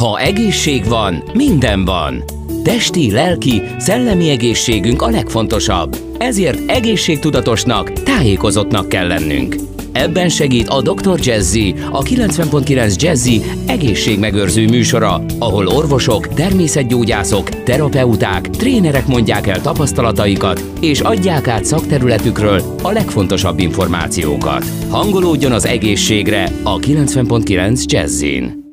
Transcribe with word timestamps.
Ha 0.00 0.18
egészség 0.18 0.88
van, 0.88 1.22
minden 1.32 1.84
van. 1.84 2.24
Testi, 2.62 3.10
lelki, 3.10 3.62
szellemi 3.78 4.28
egészségünk 4.28 5.02
a 5.02 5.10
legfontosabb. 5.10 5.96
Ezért 6.18 6.70
egészségtudatosnak, 6.70 7.92
tájékozottnak 7.92 8.88
kell 8.88 9.06
lennünk. 9.06 9.56
Ebben 9.92 10.28
segít 10.28 10.68
a 10.68 10.82
Dr. 10.82 11.18
Jazzy, 11.22 11.74
a 11.90 12.02
90.9 12.02 13.00
Jazzy 13.00 13.42
egészségmegőrző 13.66 14.68
műsora, 14.68 15.24
ahol 15.38 15.66
orvosok, 15.66 16.28
természetgyógyászok, 16.28 17.48
terapeuták, 17.48 18.50
trénerek 18.50 19.06
mondják 19.06 19.46
el 19.46 19.60
tapasztalataikat, 19.60 20.64
és 20.80 21.00
adják 21.00 21.48
át 21.48 21.64
szakterületükről 21.64 22.62
a 22.82 22.90
legfontosabb 22.90 23.58
információkat. 23.58 24.64
Hangolódjon 24.88 25.52
az 25.52 25.66
egészségre 25.66 26.52
a 26.62 26.78
90.9 26.78 27.84
Jazzin. 27.84 28.63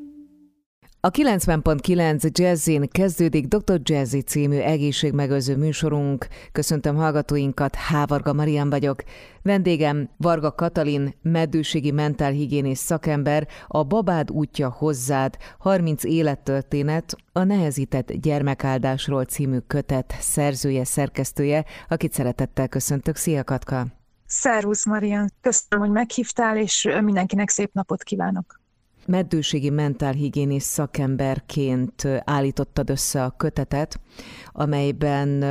A 1.03 1.11
90.9 1.11 2.39
Jazzin 2.39 2.87
kezdődik 2.91 3.45
Dr. 3.45 3.79
Jazzy 3.83 4.19
című 4.19 4.57
egészségmegőző 4.57 5.57
műsorunk. 5.57 6.27
Köszöntöm 6.51 6.95
hallgatóinkat, 6.95 7.75
Hávarga 7.75 8.33
Marian 8.33 8.69
vagyok. 8.69 9.03
Vendégem 9.41 10.09
Varga 10.17 10.51
Katalin, 10.51 11.15
meddőségi 11.21 11.91
mentálhigiénész 11.91 12.79
szakember, 12.79 13.47
a 13.67 13.83
Babád 13.83 14.31
útja 14.31 14.69
hozzád, 14.69 15.37
30 15.59 16.03
élettörténet, 16.03 17.15
a 17.31 17.43
Nehezített 17.43 18.11
gyermekáldásról 18.11 19.25
című 19.25 19.57
kötet 19.57 20.15
szerzője, 20.19 20.83
szerkesztője, 20.83 21.65
akit 21.87 22.13
szeretettel 22.13 22.67
köszöntök. 22.67 23.15
Szia 23.15 23.43
Katka! 23.43 23.87
Szervusz 24.25 24.85
Marian, 24.85 25.29
köszönöm, 25.41 25.85
hogy 25.85 25.95
meghívtál, 25.95 26.57
és 26.57 26.89
mindenkinek 27.01 27.49
szép 27.49 27.73
napot 27.73 28.03
kívánok! 28.03 28.60
Meddőségi 29.11 29.69
mentálhigiénész 29.69 30.65
szakemberként 30.65 32.07
állítottad 32.23 32.89
össze 32.89 33.23
a 33.23 33.33
kötetet, 33.37 33.99
amelyben 34.51 35.43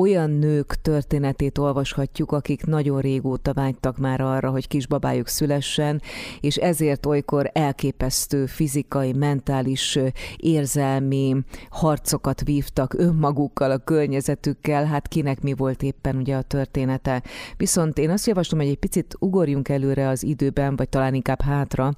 olyan 0.00 0.30
nők 0.30 0.74
történetét 0.82 1.58
olvashatjuk, 1.58 2.32
akik 2.32 2.64
nagyon 2.64 3.00
régóta 3.00 3.52
vágytak 3.52 3.98
már 3.98 4.20
arra, 4.20 4.50
hogy 4.50 4.68
kisbabájuk 4.68 5.28
szülessen, 5.28 6.02
és 6.40 6.56
ezért 6.56 7.06
olykor 7.06 7.50
elképesztő 7.52 8.46
fizikai, 8.46 9.12
mentális, 9.12 9.98
érzelmi 10.36 11.36
harcokat 11.70 12.44
vívtak 12.44 12.94
önmagukkal, 12.94 13.70
a 13.70 13.78
környezetükkel, 13.78 14.84
hát 14.84 15.08
kinek 15.08 15.40
mi 15.40 15.52
volt 15.52 15.82
éppen 15.82 16.16
ugye 16.16 16.36
a 16.36 16.42
története. 16.42 17.22
Viszont 17.56 17.98
én 17.98 18.10
azt 18.10 18.26
javaslom, 18.26 18.60
hogy 18.60 18.68
egy 18.68 18.78
picit 18.78 19.16
ugorjunk 19.18 19.68
előre 19.68 20.08
az 20.08 20.22
időben, 20.22 20.76
vagy 20.76 20.88
talán 20.88 21.14
inkább 21.14 21.40
hátra, 21.40 21.92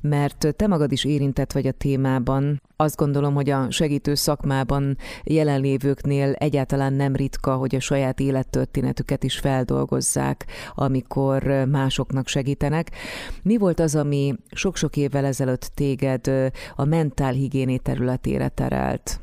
mert 0.00 0.35
te 0.36 0.66
magad 0.66 0.92
is 0.92 1.04
érintett 1.04 1.52
vagy 1.52 1.66
a 1.66 1.72
témában. 1.72 2.62
Azt 2.76 2.96
gondolom, 2.96 3.34
hogy 3.34 3.50
a 3.50 3.70
segítő 3.70 4.14
szakmában 4.14 4.96
jelenlévőknél 5.24 6.32
egyáltalán 6.32 6.92
nem 6.92 7.16
ritka, 7.16 7.56
hogy 7.56 7.74
a 7.74 7.80
saját 7.80 8.20
élettörténetüket 8.20 9.24
is 9.24 9.38
feldolgozzák, 9.38 10.46
amikor 10.74 11.42
másoknak 11.70 12.28
segítenek. 12.28 12.90
Mi 13.42 13.56
volt 13.56 13.80
az, 13.80 13.94
ami 13.94 14.34
sok-sok 14.50 14.96
évvel 14.96 15.24
ezelőtt 15.24 15.70
téged 15.74 16.52
a 16.76 16.84
mentálhigiéné 16.84 17.76
területére 17.76 18.48
terelt? 18.48 19.20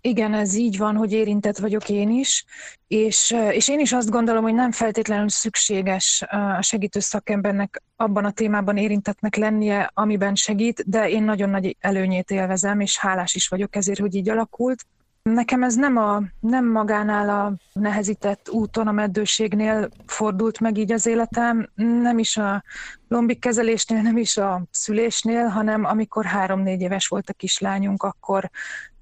Igen, 0.00 0.34
ez 0.34 0.54
így 0.54 0.78
van, 0.78 0.96
hogy 0.96 1.12
érintett 1.12 1.58
vagyok 1.58 1.88
én 1.88 2.10
is, 2.10 2.44
és, 2.86 3.36
és 3.50 3.68
én 3.68 3.80
is 3.80 3.92
azt 3.92 4.10
gondolom, 4.10 4.42
hogy 4.42 4.54
nem 4.54 4.72
feltétlenül 4.72 5.28
szükséges 5.28 6.24
a 6.56 6.62
segítő 6.62 7.00
szakembernek 7.00 7.82
abban 7.96 8.24
a 8.24 8.30
témában 8.30 8.76
érintetnek 8.76 9.36
lennie, 9.36 9.90
amiben 9.94 10.34
segít, 10.34 10.84
de 10.86 11.08
én 11.08 11.22
nagyon 11.22 11.50
nagy 11.50 11.76
előnyét 11.80 12.30
élvezem, 12.30 12.80
és 12.80 12.98
hálás 12.98 13.34
is 13.34 13.48
vagyok 13.48 13.76
ezért, 13.76 13.98
hogy 14.00 14.14
így 14.14 14.28
alakult. 14.28 14.86
Nekem 15.22 15.62
ez 15.62 15.74
nem, 15.74 15.96
a, 15.96 16.22
nem 16.40 16.70
magánál 16.70 17.28
a 17.28 17.52
nehezített 17.72 18.50
úton, 18.50 18.88
a 18.88 18.92
meddőségnél 18.92 19.88
fordult 20.06 20.60
meg 20.60 20.78
így 20.78 20.92
az 20.92 21.06
életem, 21.06 21.70
nem 21.74 22.18
is 22.18 22.36
a 22.36 22.64
lombik 23.08 23.38
kezelésnél, 23.38 24.02
nem 24.02 24.16
is 24.16 24.36
a 24.36 24.62
szülésnél, 24.70 25.46
hanem 25.46 25.84
amikor 25.84 26.24
három-négy 26.24 26.80
éves 26.80 27.06
volt 27.06 27.30
a 27.30 27.32
kislányunk, 27.32 28.02
akkor 28.02 28.50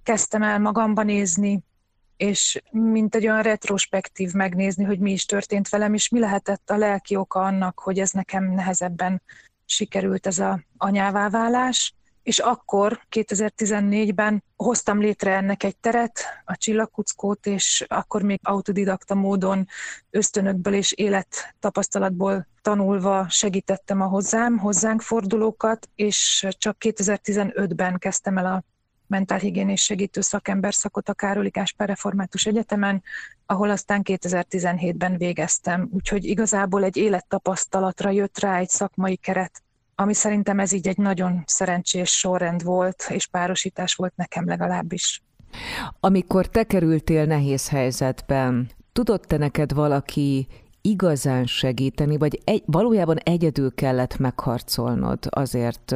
kezdtem 0.08 0.42
el 0.42 0.58
magamba 0.58 1.02
nézni, 1.02 1.64
és 2.16 2.62
mint 2.70 3.14
egy 3.14 3.26
olyan 3.26 3.42
retrospektív 3.42 4.32
megnézni, 4.32 4.84
hogy 4.84 4.98
mi 4.98 5.12
is 5.12 5.24
történt 5.24 5.68
velem, 5.68 5.94
és 5.94 6.08
mi 6.08 6.18
lehetett 6.18 6.70
a 6.70 6.76
lelki 6.76 7.16
oka 7.16 7.40
annak, 7.40 7.78
hogy 7.78 7.98
ez 7.98 8.10
nekem 8.10 8.44
nehezebben 8.44 9.22
sikerült 9.64 10.26
ez 10.26 10.38
a 10.38 10.60
anyává 10.76 11.28
válás. 11.28 11.94
És 12.22 12.38
akkor, 12.38 13.00
2014-ben 13.10 14.44
hoztam 14.56 15.00
létre 15.00 15.36
ennek 15.36 15.62
egy 15.62 15.76
teret, 15.76 16.20
a 16.44 16.56
csillagkuckót, 16.56 17.46
és 17.46 17.84
akkor 17.88 18.22
még 18.22 18.40
autodidakta 18.42 19.14
módon 19.14 19.66
ösztönökből 20.10 20.74
és 20.74 20.92
élettapasztalatból 20.92 22.46
tanulva 22.62 23.26
segítettem 23.28 24.00
a 24.00 24.06
hozzám, 24.06 24.58
hozzánk 24.58 25.02
fordulókat, 25.02 25.88
és 25.94 26.46
csak 26.58 26.76
2015-ben 26.80 27.98
kezdtem 27.98 28.38
el 28.38 28.46
a 28.46 28.64
mentálhigiénés 29.08 29.82
segítő 29.82 30.20
szakember 30.20 30.74
szakot 30.74 31.08
a 31.08 31.14
Károly 31.14 31.48
Gáspár 31.48 31.88
Református 31.88 32.46
Egyetemen, 32.46 33.02
ahol 33.46 33.70
aztán 33.70 34.00
2017-ben 34.04 35.16
végeztem. 35.16 35.88
Úgyhogy 35.92 36.24
igazából 36.24 36.84
egy 36.84 36.96
élettapasztalatra 36.96 38.10
jött 38.10 38.38
rá 38.38 38.58
egy 38.58 38.68
szakmai 38.68 39.16
keret, 39.16 39.62
ami 39.94 40.14
szerintem 40.14 40.60
ez 40.60 40.72
így 40.72 40.88
egy 40.88 40.98
nagyon 40.98 41.42
szerencsés 41.46 42.10
sorrend 42.10 42.62
volt, 42.62 43.06
és 43.08 43.26
párosítás 43.26 43.94
volt 43.94 44.16
nekem 44.16 44.46
legalábbis. 44.46 45.22
Amikor 46.00 46.46
te 46.46 46.64
kerültél 46.64 47.24
nehéz 47.24 47.68
helyzetben, 47.68 48.70
tudott-e 48.92 49.36
neked 49.36 49.72
valaki 49.72 50.46
igazán 50.88 51.46
segíteni, 51.46 52.16
vagy 52.16 52.40
egy, 52.44 52.62
valójában 52.66 53.16
egyedül 53.16 53.74
kellett 53.74 54.18
megharcolnod 54.18 55.18
azért, 55.30 55.94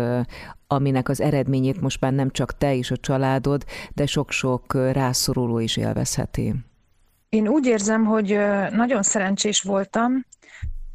aminek 0.66 1.08
az 1.08 1.20
eredményét 1.20 1.80
most 1.80 2.00
már 2.00 2.12
nem 2.12 2.30
csak 2.30 2.58
te 2.58 2.74
és 2.74 2.90
a 2.90 2.96
családod, 2.96 3.64
de 3.94 4.06
sok-sok 4.06 4.74
rászoruló 4.92 5.58
is 5.58 5.76
élvezheti? 5.76 6.54
Én 7.28 7.48
úgy 7.48 7.66
érzem, 7.66 8.04
hogy 8.04 8.38
nagyon 8.70 9.02
szerencsés 9.02 9.62
voltam, 9.62 10.26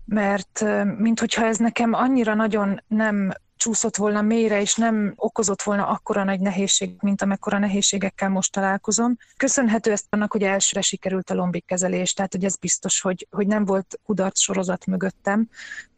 mert 0.05 0.65
minthogyha 0.97 1.45
ez 1.45 1.57
nekem 1.57 1.93
annyira 1.93 2.33
nagyon 2.33 2.81
nem 2.87 3.31
csúszott 3.57 3.95
volna 3.95 4.21
mélyre, 4.21 4.61
és 4.61 4.75
nem 4.75 5.13
okozott 5.15 5.61
volna 5.61 5.87
akkora 5.87 6.23
nagy 6.23 6.39
nehézség, 6.39 6.95
mint 6.99 7.21
amekkora 7.21 7.57
nehézségekkel 7.57 8.29
most 8.29 8.51
találkozom. 8.51 9.17
Köszönhető 9.37 9.91
ezt 9.91 10.05
annak, 10.09 10.31
hogy 10.31 10.43
elsőre 10.43 10.81
sikerült 10.81 11.29
a 11.29 11.33
lombik 11.33 11.65
kezelés, 11.65 12.13
tehát 12.13 12.33
hogy 12.33 12.43
ez 12.43 12.55
biztos, 12.55 13.01
hogy, 13.01 13.27
hogy 13.29 13.47
nem 13.47 13.65
volt 13.65 13.99
kudarc 14.03 14.39
sorozat 14.39 14.85
mögöttem. 14.85 15.49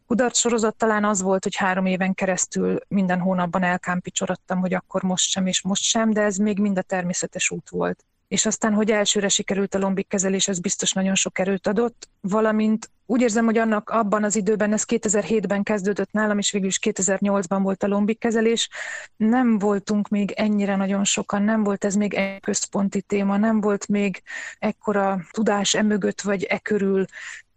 Kudarc 0.06 0.38
sorozat 0.38 0.76
talán 0.76 1.04
az 1.04 1.22
volt, 1.22 1.42
hogy 1.42 1.56
három 1.56 1.86
éven 1.86 2.14
keresztül 2.14 2.78
minden 2.88 3.20
hónapban 3.20 3.62
elkámpicsorodtam, 3.62 4.60
hogy 4.60 4.74
akkor 4.74 5.02
most 5.02 5.30
sem 5.30 5.46
és 5.46 5.62
most 5.62 5.82
sem, 5.82 6.10
de 6.10 6.22
ez 6.22 6.36
még 6.36 6.58
mind 6.58 6.78
a 6.78 6.82
természetes 6.82 7.50
út 7.50 7.68
volt 7.68 8.04
és 8.30 8.46
aztán, 8.46 8.74
hogy 8.74 8.90
elsőre 8.90 9.28
sikerült 9.28 9.74
a 9.74 9.78
lombik 9.78 10.08
kezelés, 10.08 10.48
ez 10.48 10.60
biztos 10.60 10.92
nagyon 10.92 11.14
sok 11.14 11.38
erőt 11.38 11.66
adott, 11.66 12.08
valamint 12.20 12.90
úgy 13.06 13.20
érzem, 13.20 13.44
hogy 13.44 13.58
annak 13.58 13.88
abban 13.90 14.24
az 14.24 14.36
időben, 14.36 14.72
ez 14.72 14.84
2007-ben 14.86 15.62
kezdődött 15.62 16.12
nálam, 16.12 16.38
és 16.38 16.50
végül 16.50 16.68
is 16.68 16.78
2008-ban 16.82 17.58
volt 17.62 17.82
a 17.82 17.86
lombik 17.86 18.18
kezelés, 18.18 18.68
nem 19.16 19.58
voltunk 19.58 20.08
még 20.08 20.30
ennyire 20.30 20.76
nagyon 20.76 21.04
sokan, 21.04 21.42
nem 21.42 21.62
volt 21.62 21.84
ez 21.84 21.94
még 21.94 22.14
egy 22.14 22.40
központi 22.40 23.02
téma, 23.02 23.36
nem 23.36 23.60
volt 23.60 23.88
még 23.88 24.22
ekkora 24.58 25.20
tudás 25.30 25.74
emögött 25.74 26.20
vagy 26.20 26.44
e 26.44 26.58
körül, 26.58 27.04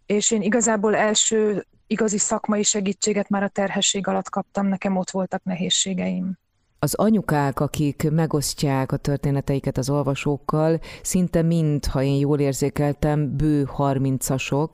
és 0.06 0.30
én 0.30 0.42
igazából 0.42 0.96
első 0.96 1.66
igazi 1.86 2.18
szakmai 2.18 2.62
segítséget 2.62 3.28
már 3.28 3.42
a 3.42 3.48
terhesség 3.48 4.06
alatt 4.06 4.28
kaptam, 4.28 4.66
nekem 4.66 4.96
ott 4.96 5.10
voltak 5.10 5.44
nehézségeim. 5.44 6.38
Az 6.84 6.94
anyukák, 6.94 7.60
akik 7.60 8.10
megosztják 8.10 8.92
a 8.92 8.96
történeteiket 8.96 9.78
az 9.78 9.90
olvasókkal, 9.90 10.80
szinte 11.02 11.42
mind, 11.42 11.86
ha 11.86 12.02
én 12.02 12.18
jól 12.18 12.38
érzékeltem, 12.38 13.36
bő 13.36 13.68
30-asok, 13.76 14.68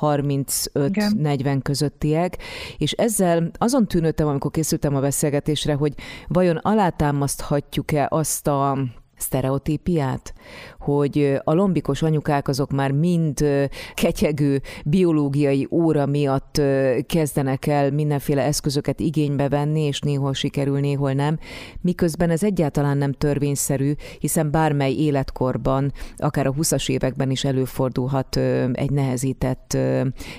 35-40 0.00 1.60
közöttiek, 1.62 2.36
és 2.76 2.92
ezzel 2.92 3.50
azon 3.58 3.86
tűnődtem, 3.86 4.26
amikor 4.26 4.50
készültem 4.50 4.96
a 4.96 5.00
beszélgetésre, 5.00 5.74
hogy 5.74 5.94
vajon 6.28 6.56
alátámaszthatjuk-e 6.56 8.06
azt 8.10 8.46
a 8.46 8.78
sztereotípiát, 9.18 10.34
hogy 10.78 11.40
a 11.44 11.52
lombikos 11.52 12.02
anyukák 12.02 12.48
azok 12.48 12.70
már 12.70 12.90
mind 12.90 13.44
ketyegő 13.94 14.60
biológiai 14.84 15.66
óra 15.70 16.06
miatt 16.06 16.60
kezdenek 17.06 17.66
el 17.66 17.90
mindenféle 17.90 18.42
eszközöket 18.42 19.00
igénybe 19.00 19.48
venni, 19.48 19.82
és 19.82 20.00
néhol 20.00 20.34
sikerül, 20.34 20.80
néhol 20.80 21.12
nem, 21.12 21.38
miközben 21.80 22.30
ez 22.30 22.42
egyáltalán 22.42 22.96
nem 22.98 23.12
törvényszerű, 23.12 23.92
hiszen 24.18 24.50
bármely 24.50 24.92
életkorban, 24.92 25.92
akár 26.16 26.46
a 26.46 26.52
20-as 26.52 26.90
években 26.90 27.30
is 27.30 27.44
előfordulhat 27.44 28.36
egy 28.72 28.90
nehezített 28.90 29.78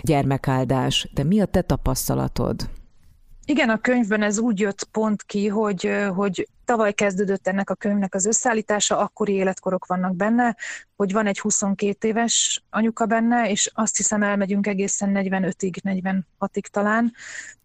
gyermekáldás. 0.02 1.10
De 1.14 1.24
mi 1.24 1.40
a 1.40 1.46
te 1.46 1.62
tapasztalatod? 1.62 2.79
Igen, 3.50 3.70
a 3.70 3.78
könyvben 3.78 4.22
ez 4.22 4.40
úgy 4.40 4.60
jött 4.60 4.84
pont 4.84 5.24
ki, 5.24 5.48
hogy, 5.48 5.92
hogy 6.16 6.48
tavaly 6.66 6.94
kezdődött 6.94 7.48
ennek 7.48 7.70
a 7.70 7.76
könyvnek 7.76 8.16
az 8.16 8.26
összeállítása, 8.26 8.98
akkori 8.98 9.34
életkorok 9.34 9.86
vannak 9.86 10.16
benne, 10.16 10.56
hogy 10.96 11.12
van 11.12 11.26
egy 11.26 11.40
22 11.40 12.08
éves 12.08 12.64
anyuka 12.70 13.06
benne, 13.06 13.50
és 13.50 13.72
azt 13.74 13.98
hiszem 13.98 14.24
elmegyünk 14.24 14.68
egészen 14.68 15.12
45-ig, 15.14 15.76
46-ig 15.84 16.66
talán, 16.72 17.14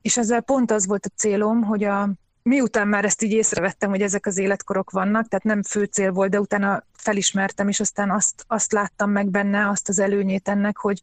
és 0.02 0.16
ezzel 0.16 0.40
pont 0.40 0.70
az 0.70 0.86
volt 0.86 1.06
a 1.06 1.14
célom, 1.16 1.62
hogy 1.62 1.84
a, 1.84 2.08
miután 2.42 2.88
már 2.88 3.04
ezt 3.04 3.22
így 3.22 3.32
észrevettem, 3.32 3.90
hogy 3.90 4.02
ezek 4.02 4.26
az 4.26 4.38
életkorok 4.38 4.90
vannak, 4.90 5.28
tehát 5.28 5.44
nem 5.44 5.62
fő 5.62 5.84
cél 5.84 6.12
volt, 6.12 6.30
de 6.30 6.40
utána 6.40 6.84
felismertem, 6.92 7.68
és 7.68 7.80
aztán 7.80 8.10
azt, 8.10 8.44
azt 8.46 8.72
láttam 8.72 9.10
meg 9.10 9.28
benne, 9.30 9.68
azt 9.68 9.88
az 9.88 9.98
előnyét 9.98 10.48
ennek, 10.48 10.76
hogy 10.76 11.00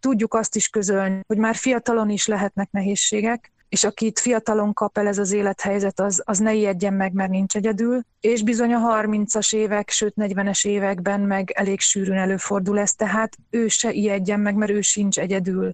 tudjuk 0.00 0.34
azt 0.34 0.56
is 0.56 0.68
közölni, 0.68 1.20
hogy 1.26 1.38
már 1.38 1.54
fiatalon 1.54 2.10
is 2.10 2.26
lehetnek 2.26 2.70
nehézségek, 2.70 3.52
és 3.74 3.84
akit 3.84 4.18
fiatalon 4.18 4.72
kap 4.72 4.98
el 4.98 5.06
ez 5.06 5.18
az 5.18 5.32
élethelyzet, 5.32 6.00
az, 6.00 6.22
az 6.24 6.38
ne 6.38 6.54
ijedjen 6.54 6.92
meg, 6.94 7.12
mert 7.12 7.30
nincs 7.30 7.56
egyedül, 7.56 8.00
és 8.20 8.42
bizony 8.42 8.72
a 8.74 9.02
30-as 9.02 9.54
évek, 9.54 9.90
sőt 9.90 10.14
40-es 10.16 10.66
években 10.66 11.20
meg 11.20 11.50
elég 11.50 11.80
sűrűn 11.80 12.16
előfordul 12.16 12.78
ez, 12.78 12.94
tehát 12.94 13.36
ő 13.50 13.68
se 13.68 13.92
ijedjen 13.92 14.40
meg, 14.40 14.54
mert 14.54 14.70
ő 14.70 14.80
sincs 14.80 15.18
egyedül. 15.18 15.72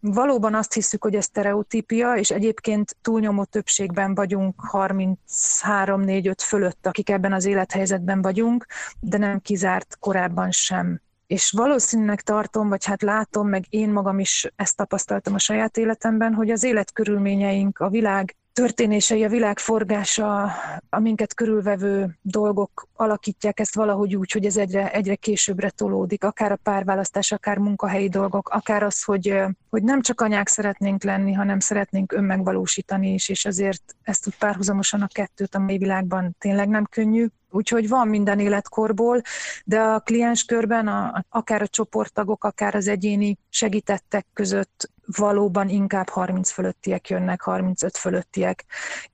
Valóban 0.00 0.54
azt 0.54 0.72
hiszük, 0.72 1.02
hogy 1.02 1.14
ez 1.14 1.24
stereotípia, 1.24 2.14
és 2.14 2.30
egyébként 2.30 2.96
túlnyomó 3.02 3.44
többségben 3.44 4.14
vagyunk 4.14 4.54
33-4-5 4.72 6.34
fölött, 6.38 6.86
akik 6.86 7.10
ebben 7.10 7.32
az 7.32 7.44
élethelyzetben 7.44 8.22
vagyunk, 8.22 8.66
de 9.00 9.18
nem 9.18 9.40
kizárt 9.40 9.96
korábban 10.00 10.50
sem 10.50 11.00
és 11.28 11.50
valószínűleg 11.50 12.20
tartom, 12.20 12.68
vagy 12.68 12.84
hát 12.84 13.02
látom, 13.02 13.48
meg 13.48 13.64
én 13.68 13.90
magam 13.90 14.18
is 14.18 14.52
ezt 14.56 14.76
tapasztaltam 14.76 15.34
a 15.34 15.38
saját 15.38 15.76
életemben, 15.76 16.34
hogy 16.34 16.50
az 16.50 16.64
életkörülményeink, 16.64 17.78
a 17.78 17.88
világ 17.88 18.36
történései, 18.52 19.24
a 19.24 19.28
világ 19.28 19.58
forgása, 19.58 20.52
a 20.88 20.98
minket 20.98 21.34
körülvevő 21.34 22.18
dolgok 22.22 22.88
alakítják 22.92 23.60
ezt 23.60 23.74
valahogy 23.74 24.16
úgy, 24.16 24.30
hogy 24.30 24.46
ez 24.46 24.56
egyre, 24.56 24.92
egyre 24.92 25.14
későbbre 25.14 25.70
tolódik, 25.70 26.24
akár 26.24 26.52
a 26.52 26.58
párválasztás, 26.62 27.32
akár 27.32 27.58
munkahelyi 27.58 28.08
dolgok, 28.08 28.48
akár 28.48 28.82
az, 28.82 29.02
hogy, 29.02 29.34
hogy 29.70 29.82
nem 29.82 30.00
csak 30.00 30.20
anyák 30.20 30.48
szeretnénk 30.48 31.02
lenni, 31.02 31.32
hanem 31.32 31.60
szeretnénk 31.60 32.12
önmegvalósítani 32.12 33.12
is, 33.12 33.28
és 33.28 33.44
azért 33.44 33.96
ezt 34.02 34.26
úgy 34.26 34.36
párhuzamosan 34.36 35.02
a 35.02 35.06
kettőt 35.06 35.54
a 35.54 35.58
mai 35.58 35.78
világban 35.78 36.36
tényleg 36.38 36.68
nem 36.68 36.84
könnyű. 36.84 37.26
Úgyhogy 37.50 37.88
van 37.88 38.08
minden 38.08 38.38
életkorból, 38.38 39.20
de 39.64 39.80
a 39.80 40.00
klienskörben 40.00 40.88
a, 40.88 41.24
akár 41.28 41.62
a 41.62 41.66
csoporttagok, 41.66 42.44
akár 42.44 42.74
az 42.74 42.88
egyéni 42.88 43.38
segítettek 43.48 44.26
között 44.32 44.90
valóban 45.16 45.68
inkább 45.68 46.08
30 46.08 46.50
fölöttiek 46.50 47.08
jönnek, 47.08 47.40
35 47.40 47.96
fölöttiek. 47.96 48.64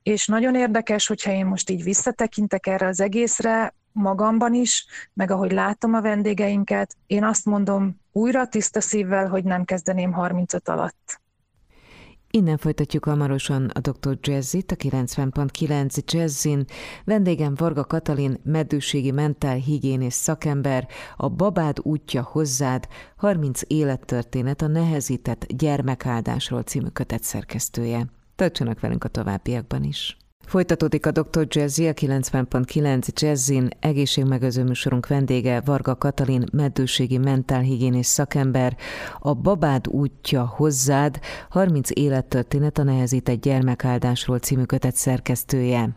És 0.03 0.27
nagyon 0.27 0.55
érdekes, 0.55 1.07
hogyha 1.07 1.31
én 1.31 1.45
most 1.45 1.69
így 1.69 1.83
visszatekintek 1.83 2.67
erre 2.67 2.87
az 2.87 2.99
egészre, 2.99 3.73
magamban 3.95 4.53
is, 4.53 4.85
meg 5.13 5.31
ahogy 5.31 5.51
látom 5.51 5.93
a 5.93 6.01
vendégeinket, 6.01 6.95
én 7.07 7.23
azt 7.23 7.45
mondom 7.45 7.99
újra 8.11 8.47
tiszta 8.47 8.81
szívvel, 8.81 9.27
hogy 9.27 9.43
nem 9.43 9.65
kezdeném 9.65 10.11
35 10.11 10.69
alatt. 10.69 11.19
Innen 12.29 12.57
folytatjuk 12.57 13.05
hamarosan 13.05 13.69
a 13.73 13.79
Dr. 13.79 14.17
Jazzit, 14.21 14.71
a 14.71 14.75
90.9 14.75 16.05
Jazzin. 16.05 16.65
Vendégem 17.03 17.55
Varga 17.55 17.85
Katalin, 17.85 18.39
meddőségi 18.43 19.11
mentálhigiénész 19.11 20.15
szakember, 20.15 20.87
a 21.17 21.29
Babád 21.29 21.77
útja 21.81 22.23
hozzád, 22.23 22.87
30 23.15 23.61
élettörténet 23.67 24.61
a 24.61 24.67
nehezített 24.67 25.45
gyermekáldásról 25.45 26.63
című 26.63 26.87
kötet 26.87 27.23
szerkesztője. 27.23 28.05
Tartsanak 28.35 28.79
velünk 28.79 29.03
a 29.03 29.07
továbbiakban 29.07 29.83
is. 29.83 30.17
Folytatódik 30.45 31.05
a 31.05 31.11
Dr. 31.11 31.47
Jazzy, 31.49 31.87
a 31.87 31.93
90.9 31.93 33.21
Jazzin, 33.21 33.69
egészségmegőző 33.79 34.63
műsorunk 34.63 35.07
vendége 35.07 35.61
Varga 35.65 35.95
Katalin, 35.95 36.43
meddőségi 36.51 37.17
mentálhigiénész 37.17 38.07
szakember, 38.07 38.77
a 39.19 39.33
Babád 39.33 39.87
útja 39.87 40.45
hozzád, 40.45 41.19
30 41.49 41.89
élettörténet 41.93 42.77
a 42.77 42.83
nehezített 42.83 43.41
gyermekáldásról 43.41 44.39
című 44.39 44.63
kötet 44.63 44.95
szerkesztője 44.95 45.95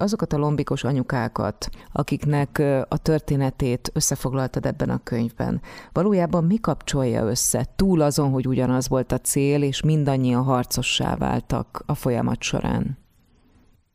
azokat 0.00 0.32
a 0.32 0.38
lombikos 0.38 0.84
anyukákat, 0.84 1.68
akiknek 1.92 2.62
a 2.88 2.98
történetét 2.98 3.90
összefoglaltad 3.94 4.66
ebben 4.66 4.90
a 4.90 5.00
könyvben, 5.02 5.60
valójában 5.92 6.44
mi 6.44 6.56
kapcsolja 6.56 7.24
össze, 7.24 7.66
túl 7.76 8.00
azon, 8.00 8.30
hogy 8.30 8.46
ugyanaz 8.46 8.88
volt 8.88 9.12
a 9.12 9.18
cél, 9.18 9.62
és 9.62 9.82
mindannyian 9.82 10.42
harcossá 10.42 11.16
váltak 11.16 11.82
a 11.86 11.94
folyamat 11.94 12.42
során? 12.42 12.99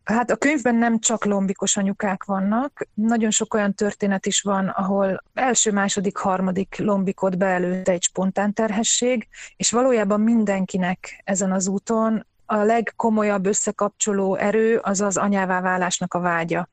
Hát 0.06 0.31
a 0.31 0.36
könyvben 0.36 0.75
nem 0.75 1.00
csak 1.00 1.25
lombikos 1.25 1.78
anyukák 1.78 2.24
vannak, 2.24 2.88
nagyon 2.94 3.31
sok 3.31 3.54
olyan 3.54 3.74
történet 3.74 4.25
is 4.25 4.42
van, 4.42 4.68
ahol 4.68 5.24
első, 5.34 5.72
második, 5.72 6.18
harmadik 6.18 6.78
lombikot 6.78 7.38
beelőtte 7.38 7.92
egy 7.92 8.04
spontán 8.04 8.54
terhesség, 8.54 9.28
és 9.56 9.72
valójában 9.72 10.22
mindenkinek 10.22 11.22
ezen 11.24 11.52
az 11.52 11.68
úton 11.68 12.25
a 12.46 12.56
legkomolyabb 12.56 13.46
összekapcsoló 13.46 14.36
erő 14.36 14.78
az 14.78 15.02
az 15.02 15.18
anyává 15.18 15.62
válásnak 15.62 16.13
a 16.13 16.19
vágya. 16.19 16.69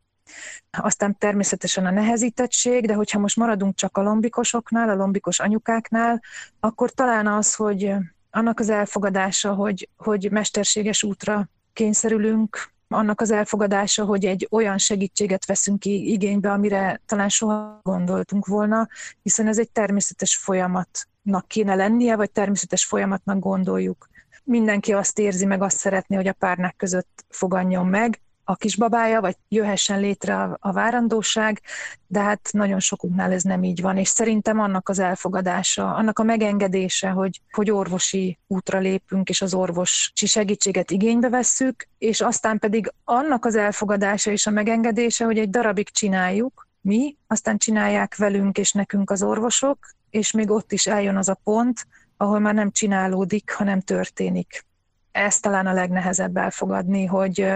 Aztán 0.71 1.19
természetesen 1.19 1.87
a 1.87 1.91
nehezítettség, 1.91 2.87
de 2.87 2.95
hogyha 2.95 3.19
most 3.19 3.37
maradunk 3.37 3.75
csak 3.75 3.97
a 3.97 4.03
lombikosoknál, 4.03 4.89
a 4.89 4.95
lombikos 4.95 5.41
anyukáknál, 5.41 6.23
akkor 6.61 6.91
talán 6.91 7.27
az, 7.27 7.55
hogy 7.55 7.95
annak 8.31 8.61
az 8.61 8.69
elfogadása, 8.69 9.55
hogy, 9.55 9.89
hogy 9.97 10.29
mesterséges 10.31 11.03
útra 11.03 11.49
kényszerülünk, 11.73 12.72
annak 12.93 13.21
az 13.21 13.31
elfogadása, 13.31 14.05
hogy 14.05 14.25
egy 14.25 14.49
olyan 14.51 14.79
segítséget 14.79 15.47
veszünk 15.47 15.79
ki 15.79 16.13
igénybe, 16.13 16.51
amire 16.51 17.01
talán 17.07 17.29
soha 17.29 17.81
gondoltunk 17.83 18.47
volna, 18.47 18.89
hiszen 19.23 19.47
ez 19.47 19.59
egy 19.59 19.71
természetes 19.71 20.37
folyamatnak 20.37 21.47
kéne 21.47 21.75
lennie, 21.75 22.17
vagy 22.17 22.31
természetes 22.31 22.85
folyamatnak 22.85 23.39
gondoljuk. 23.39 24.09
Mindenki 24.45 24.93
azt 24.93 25.19
érzi, 25.19 25.45
meg 25.45 25.63
azt 25.63 25.77
szeretné, 25.77 26.17
hogy 26.17 26.29
a 26.29 26.33
párnák 26.33 26.77
között 26.77 27.25
foganjon 27.29 27.87
meg, 27.87 28.21
a 28.45 28.57
kisbabája, 28.57 29.21
vagy 29.21 29.37
jöhessen 29.49 30.01
létre 30.01 30.57
a 30.59 30.73
várandóság, 30.73 31.61
de 32.07 32.21
hát 32.21 32.49
nagyon 32.53 32.81
sokunknál 32.81 33.33
ez 33.33 33.43
nem 33.43 33.63
így 33.63 33.81
van, 33.81 33.97
és 33.97 34.09
szerintem 34.09 34.61
annak 34.61 34.89
az 34.89 34.99
elfogadása, 34.99 35.95
annak 35.95 36.19
a 36.19 36.23
megengedése, 36.23 37.09
hogy, 37.09 37.41
hogy 37.51 37.71
orvosi 37.71 38.39
útra 38.47 38.79
lépünk, 38.79 39.29
és 39.29 39.43
az 39.43 39.55
orvosi 39.55 40.27
segítséget 40.27 40.91
igénybe 40.91 41.29
vesszük, 41.29 41.89
és 41.99 42.21
aztán 42.21 42.59
pedig 42.59 42.93
annak 43.05 43.45
az 43.45 43.55
elfogadása 43.57 44.31
és 44.31 44.47
a 44.47 44.51
megengedése, 44.51 45.25
hogy 45.25 45.39
egy 45.39 45.51
darabig 45.51 45.91
csináljuk, 45.91 46.69
mi, 46.81 47.17
aztán 47.27 47.59
csinálják 47.59 48.17
velünk 48.17 48.59
és 48.59 48.73
nekünk 48.73 49.11
az 49.11 49.23
orvosok, 49.23 49.79
és 50.11 50.31
még 50.31 50.51
ott 50.51 50.73
is 50.73 50.87
eljön 50.87 51.17
az 51.17 51.29
a 51.29 51.41
pont, 51.45 51.87
ahol 52.17 52.39
már 52.39 52.55
nem 52.55 52.71
csinálódik, 52.71 53.53
hanem 53.53 53.81
történik. 53.81 54.65
Ez 55.13 55.41
talán 55.41 55.67
a 55.67 55.73
legnehezebb 55.73 56.37
elfogadni, 56.37 57.05
hogy 57.05 57.53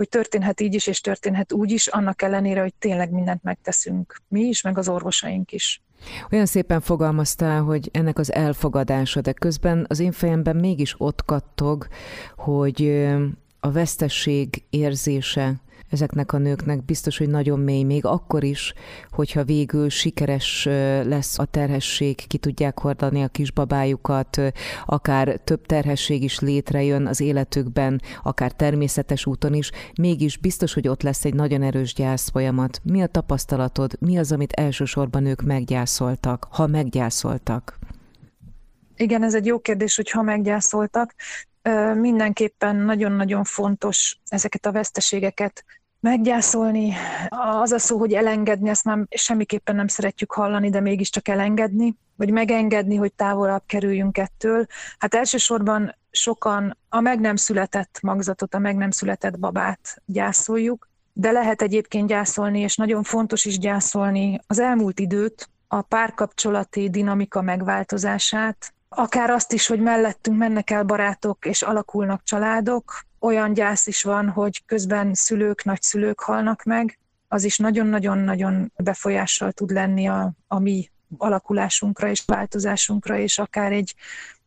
hogy 0.00 0.08
történhet 0.08 0.60
így 0.60 0.74
is, 0.74 0.86
és 0.86 1.00
történhet 1.00 1.52
úgy 1.52 1.70
is, 1.70 1.86
annak 1.86 2.22
ellenére, 2.22 2.60
hogy 2.60 2.74
tényleg 2.74 3.10
mindent 3.10 3.42
megteszünk 3.42 4.20
mi 4.28 4.40
is, 4.40 4.62
meg 4.62 4.78
az 4.78 4.88
orvosaink 4.88 5.52
is. 5.52 5.82
Olyan 6.30 6.46
szépen 6.46 6.80
fogalmaztál, 6.80 7.62
hogy 7.62 7.88
ennek 7.92 8.18
az 8.18 8.32
elfogadása, 8.32 9.20
de 9.20 9.32
közben 9.32 9.86
az 9.88 10.00
én 10.00 10.12
fejemben 10.12 10.56
mégis 10.56 10.94
ott 10.98 11.24
kattog, 11.24 11.86
hogy 12.36 13.06
a 13.60 13.70
vesztesség 13.70 14.64
érzése, 14.70 15.54
ezeknek 15.90 16.32
a 16.32 16.38
nőknek 16.38 16.84
biztos, 16.84 17.18
hogy 17.18 17.28
nagyon 17.28 17.60
mély, 17.60 17.82
még 17.82 18.04
akkor 18.04 18.44
is, 18.44 18.74
hogyha 19.10 19.44
végül 19.44 19.88
sikeres 19.88 20.64
lesz 21.04 21.38
a 21.38 21.44
terhesség, 21.44 22.26
ki 22.26 22.38
tudják 22.38 22.78
hordani 22.78 23.22
a 23.22 23.28
kisbabájukat, 23.28 24.40
akár 24.86 25.40
több 25.44 25.66
terhesség 25.66 26.22
is 26.22 26.40
létrejön 26.40 27.06
az 27.06 27.20
életükben, 27.20 28.00
akár 28.22 28.52
természetes 28.52 29.26
úton 29.26 29.54
is, 29.54 29.70
mégis 29.98 30.36
biztos, 30.36 30.74
hogy 30.74 30.88
ott 30.88 31.02
lesz 31.02 31.24
egy 31.24 31.34
nagyon 31.34 31.62
erős 31.62 31.94
gyász 31.94 32.30
folyamat. 32.30 32.80
Mi 32.82 33.02
a 33.02 33.06
tapasztalatod? 33.06 33.96
Mi 34.00 34.18
az, 34.18 34.32
amit 34.32 34.52
elsősorban 34.52 35.26
ők 35.26 35.42
meggyászoltak, 35.42 36.46
ha 36.50 36.66
meggyászoltak? 36.66 37.78
Igen, 38.96 39.22
ez 39.22 39.34
egy 39.34 39.46
jó 39.46 39.58
kérdés, 39.58 39.96
hogy 39.96 40.10
ha 40.10 40.22
meggyászoltak. 40.22 41.14
Mindenképpen 41.94 42.76
nagyon-nagyon 42.76 43.44
fontos 43.44 44.18
ezeket 44.28 44.66
a 44.66 44.72
veszteségeket 44.72 45.64
meggyászolni. 46.00 46.94
Az 47.28 47.72
a 47.72 47.78
szó, 47.78 47.98
hogy 47.98 48.12
elengedni, 48.12 48.68
ezt 48.68 48.84
már 48.84 48.98
semmiképpen 49.10 49.76
nem 49.76 49.86
szeretjük 49.86 50.32
hallani, 50.32 50.70
de 50.70 50.80
mégiscsak 50.80 51.28
elengedni, 51.28 51.96
vagy 52.16 52.30
megengedni, 52.30 52.96
hogy 52.96 53.12
távolabb 53.12 53.62
kerüljünk 53.66 54.18
ettől. 54.18 54.66
Hát 54.98 55.14
elsősorban 55.14 55.96
sokan 56.10 56.76
a 56.88 57.00
meg 57.00 57.20
nem 57.20 57.36
született 57.36 57.98
magzatot, 58.02 58.54
a 58.54 58.58
meg 58.58 58.76
nem 58.76 58.90
született 58.90 59.38
babát 59.38 60.02
gyászoljuk, 60.04 60.88
de 61.12 61.30
lehet 61.30 61.62
egyébként 61.62 62.08
gyászolni, 62.08 62.60
és 62.60 62.76
nagyon 62.76 63.02
fontos 63.02 63.44
is 63.44 63.58
gyászolni 63.58 64.40
az 64.46 64.58
elmúlt 64.58 65.00
időt, 65.00 65.48
a 65.68 65.82
párkapcsolati 65.82 66.90
dinamika 66.90 67.42
megváltozását, 67.42 68.74
akár 68.88 69.30
azt 69.30 69.52
is, 69.52 69.66
hogy 69.66 69.80
mellettünk 69.80 70.38
mennek 70.38 70.70
el 70.70 70.82
barátok 70.82 71.46
és 71.46 71.62
alakulnak 71.62 72.22
családok, 72.22 73.04
olyan 73.20 73.52
gyász 73.52 73.86
is 73.86 74.02
van, 74.02 74.28
hogy 74.28 74.64
közben 74.66 75.14
szülők, 75.14 75.64
nagyszülők 75.64 76.20
halnak 76.20 76.62
meg, 76.62 76.98
az 77.28 77.44
is 77.44 77.58
nagyon-nagyon-nagyon 77.58 78.72
befolyással 78.76 79.52
tud 79.52 79.70
lenni 79.70 80.08
a, 80.08 80.32
a 80.46 80.58
mi 80.58 80.90
alakulásunkra 81.18 82.08
és 82.08 82.22
változásunkra, 82.26 83.18
és 83.18 83.38
akár 83.38 83.72
egy 83.72 83.94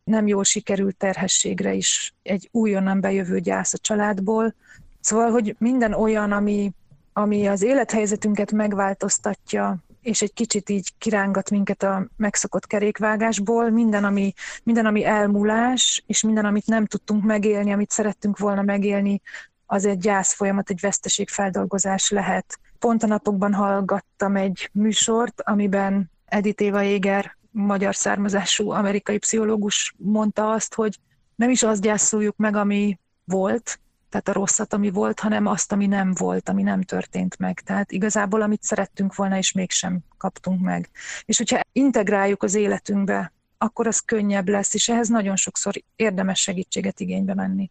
nem 0.04 0.26
jól 0.26 0.44
sikerült 0.44 0.96
terhességre 0.96 1.72
is, 1.72 2.14
egy 2.22 2.48
újonnan 2.52 3.00
bejövő 3.00 3.40
gyász 3.40 3.74
a 3.74 3.78
családból. 3.78 4.54
Szóval, 5.00 5.30
hogy 5.30 5.56
minden 5.58 5.92
olyan, 5.92 6.32
ami, 6.32 6.72
ami 7.12 7.46
az 7.46 7.62
élethelyzetünket 7.62 8.52
megváltoztatja, 8.52 9.76
és 10.04 10.22
egy 10.22 10.32
kicsit 10.32 10.68
így 10.68 10.92
kirángat 10.98 11.50
minket 11.50 11.82
a 11.82 12.08
megszokott 12.16 12.66
kerékvágásból, 12.66 13.70
minden 13.70 14.04
ami, 14.04 14.32
minden, 14.62 14.86
ami 14.86 15.04
elmúlás, 15.04 16.02
és 16.06 16.22
minden, 16.22 16.44
amit 16.44 16.66
nem 16.66 16.86
tudtunk 16.86 17.24
megélni, 17.24 17.72
amit 17.72 17.90
szerettünk 17.90 18.38
volna 18.38 18.62
megélni, 18.62 19.20
az 19.66 19.84
egy 19.84 19.98
gyász 19.98 20.34
folyamat, 20.34 20.70
egy 20.70 20.80
veszteségfeldolgozás 20.80 22.10
lehet. 22.10 22.58
Pont 22.78 23.02
a 23.02 23.06
napokban 23.06 23.54
hallgattam 23.54 24.36
egy 24.36 24.70
műsort, 24.72 25.40
amiben 25.40 26.10
Edith 26.24 26.62
Éva 26.62 26.82
Éger, 26.82 27.36
magyar 27.50 27.94
származású 27.94 28.70
amerikai 28.70 29.18
pszichológus 29.18 29.94
mondta 29.98 30.50
azt, 30.50 30.74
hogy 30.74 30.98
nem 31.36 31.50
is 31.50 31.62
azt 31.62 31.80
gyászoljuk 31.80 32.36
meg, 32.36 32.56
ami 32.56 32.98
volt, 33.24 33.78
tehát 34.14 34.28
a 34.28 34.40
rosszat, 34.40 34.72
ami 34.72 34.90
volt, 34.90 35.20
hanem 35.20 35.46
azt, 35.46 35.72
ami 35.72 35.86
nem 35.86 36.12
volt, 36.18 36.48
ami 36.48 36.62
nem 36.62 36.82
történt 36.82 37.38
meg. 37.38 37.60
Tehát 37.60 37.92
igazából, 37.92 38.42
amit 38.42 38.62
szerettünk 38.62 39.14
volna, 39.14 39.36
és 39.36 39.52
mégsem 39.52 39.98
kaptunk 40.18 40.60
meg. 40.60 40.90
És 41.24 41.38
hogyha 41.38 41.60
integráljuk 41.72 42.42
az 42.42 42.54
életünkbe, 42.54 43.32
akkor 43.58 43.86
az 43.86 43.98
könnyebb 43.98 44.48
lesz, 44.48 44.74
és 44.74 44.88
ehhez 44.88 45.08
nagyon 45.08 45.36
sokszor 45.36 45.74
érdemes 45.96 46.40
segítséget 46.40 47.00
igénybe 47.00 47.34
venni. 47.34 47.70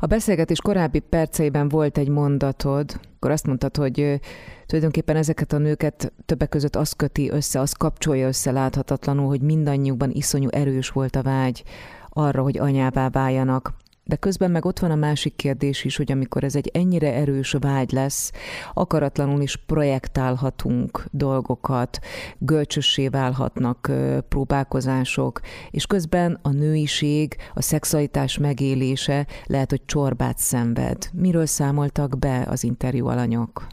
A 0.00 0.06
beszélgetés 0.06 0.60
korábbi 0.60 0.98
perceiben 0.98 1.68
volt 1.68 1.98
egy 1.98 2.08
mondatod, 2.08 3.00
akkor 3.16 3.30
azt 3.30 3.46
mondtad, 3.46 3.76
hogy 3.76 4.20
tulajdonképpen 4.66 5.16
ezeket 5.16 5.52
a 5.52 5.58
nőket 5.58 6.12
többek 6.26 6.48
között 6.48 6.76
az 6.76 6.92
köti 6.92 7.30
össze, 7.30 7.60
az 7.60 7.72
kapcsolja 7.72 8.26
össze 8.26 8.50
láthatatlanul, 8.50 9.26
hogy 9.26 9.40
mindannyiukban 9.40 10.10
iszonyú 10.10 10.48
erős 10.48 10.88
volt 10.88 11.16
a 11.16 11.22
vágy 11.22 11.62
arra, 12.08 12.42
hogy 12.42 12.58
anyává 12.58 13.08
váljanak. 13.08 13.82
De 14.04 14.16
közben 14.16 14.50
meg 14.50 14.64
ott 14.64 14.78
van 14.78 14.90
a 14.90 14.94
másik 14.94 15.36
kérdés 15.36 15.84
is, 15.84 15.96
hogy 15.96 16.12
amikor 16.12 16.44
ez 16.44 16.54
egy 16.54 16.70
ennyire 16.74 17.12
erős 17.12 17.56
vágy 17.58 17.92
lesz, 17.92 18.32
akaratlanul 18.74 19.40
is 19.40 19.56
projektálhatunk 19.56 21.04
dolgokat, 21.10 21.98
gölcsössé 22.38 23.08
válhatnak 23.08 23.90
próbálkozások, 24.28 25.40
és 25.70 25.86
közben 25.86 26.38
a 26.42 26.50
nőiség, 26.50 27.36
a 27.54 27.62
szexualitás 27.62 28.38
megélése 28.38 29.26
lehet, 29.46 29.70
hogy 29.70 29.84
csorbát 29.84 30.38
szenved. 30.38 31.08
Miről 31.12 31.46
számoltak 31.46 32.18
be 32.18 32.46
az 32.48 32.64
interjú 32.64 33.06
alanyok? 33.06 33.66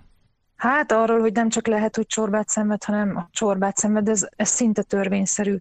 Hát 0.56 0.92
arról, 0.92 1.20
hogy 1.20 1.34
nem 1.34 1.50
csak 1.50 1.68
lehet, 1.68 1.96
hogy 1.96 2.08
csorbát 2.08 2.50
szenved, 2.50 2.84
hanem 2.84 3.18
a 3.18 3.28
csorbát 3.32 3.78
szenved, 3.78 4.08
ez, 4.10 4.28
ez 4.36 4.50
szinte 4.50 4.82
törvényszerű. 4.82 5.58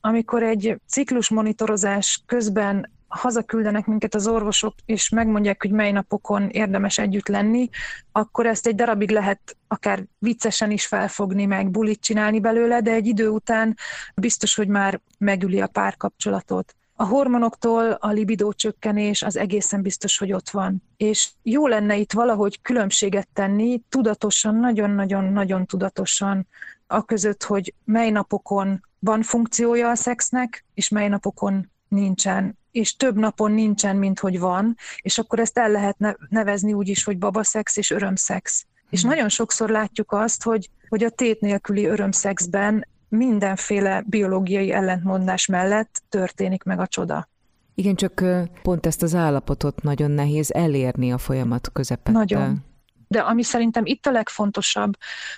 Amikor 0.00 0.42
egy 0.42 0.80
ciklus 0.86 1.30
monitorozás 1.30 2.22
közben 2.26 2.92
hazaküldenek 3.16 3.86
minket 3.86 4.14
az 4.14 4.26
orvosok, 4.26 4.74
és 4.84 5.08
megmondják, 5.08 5.62
hogy 5.62 5.70
mely 5.70 5.92
napokon 5.92 6.48
érdemes 6.48 6.98
együtt 6.98 7.28
lenni, 7.28 7.68
akkor 8.12 8.46
ezt 8.46 8.66
egy 8.66 8.74
darabig 8.74 9.10
lehet 9.10 9.56
akár 9.68 10.04
viccesen 10.18 10.70
is 10.70 10.86
felfogni, 10.86 11.44
meg 11.44 11.70
bulit 11.70 12.00
csinálni 12.00 12.40
belőle, 12.40 12.80
de 12.80 12.90
egy 12.90 13.06
idő 13.06 13.28
után 13.28 13.76
biztos, 14.14 14.54
hogy 14.54 14.68
már 14.68 15.00
megüli 15.18 15.60
a 15.60 15.66
párkapcsolatot. 15.66 16.74
A 16.96 17.04
hormonoktól 17.04 17.90
a 17.90 18.10
libidó 18.10 18.52
csökkenés 18.52 19.22
az 19.22 19.36
egészen 19.36 19.82
biztos, 19.82 20.18
hogy 20.18 20.32
ott 20.32 20.50
van. 20.50 20.82
És 20.96 21.30
jó 21.42 21.66
lenne 21.66 21.96
itt 21.96 22.12
valahogy 22.12 22.60
különbséget 22.62 23.28
tenni, 23.32 23.82
tudatosan, 23.88 24.54
nagyon-nagyon-nagyon 24.54 25.66
tudatosan, 25.66 26.46
a 26.86 27.04
között, 27.04 27.42
hogy 27.42 27.74
mely 27.84 28.10
napokon 28.10 28.86
van 28.98 29.22
funkciója 29.22 29.90
a 29.90 29.94
szexnek, 29.94 30.64
és 30.74 30.88
mely 30.88 31.08
napokon 31.08 31.70
nincsen 31.88 32.58
és 32.74 32.96
több 32.96 33.16
napon 33.16 33.52
nincsen, 33.52 33.96
mint 33.96 34.18
hogy 34.18 34.38
van, 34.38 34.76
és 35.02 35.18
akkor 35.18 35.38
ezt 35.38 35.58
el 35.58 35.70
lehet 35.70 35.96
nevezni 36.28 36.72
úgy 36.72 36.88
is, 36.88 37.04
hogy 37.04 37.18
babaszex 37.18 37.76
és 37.76 37.90
örömszex. 37.90 38.66
És 38.90 39.00
hmm. 39.00 39.10
nagyon 39.10 39.28
sokszor 39.28 39.70
látjuk 39.70 40.12
azt, 40.12 40.42
hogy, 40.42 40.70
hogy 40.88 41.04
a 41.04 41.10
tét 41.10 41.40
nélküli 41.40 41.86
örömszexben 41.86 42.88
mindenféle 43.08 44.02
biológiai 44.06 44.72
ellentmondás 44.72 45.46
mellett 45.46 46.02
történik 46.08 46.62
meg 46.62 46.80
a 46.80 46.86
csoda. 46.86 47.28
Igen, 47.74 47.94
csak 47.94 48.24
pont 48.62 48.86
ezt 48.86 49.02
az 49.02 49.14
állapotot 49.14 49.82
nagyon 49.82 50.10
nehéz 50.10 50.52
elérni 50.52 51.12
a 51.12 51.18
folyamat 51.18 51.72
közepette. 51.72 52.18
Nagyon. 52.18 52.64
De 53.08 53.20
ami 53.20 53.42
szerintem 53.42 53.86
itt 53.86 54.06
a 54.06 54.10
legfontosabb, 54.10 54.92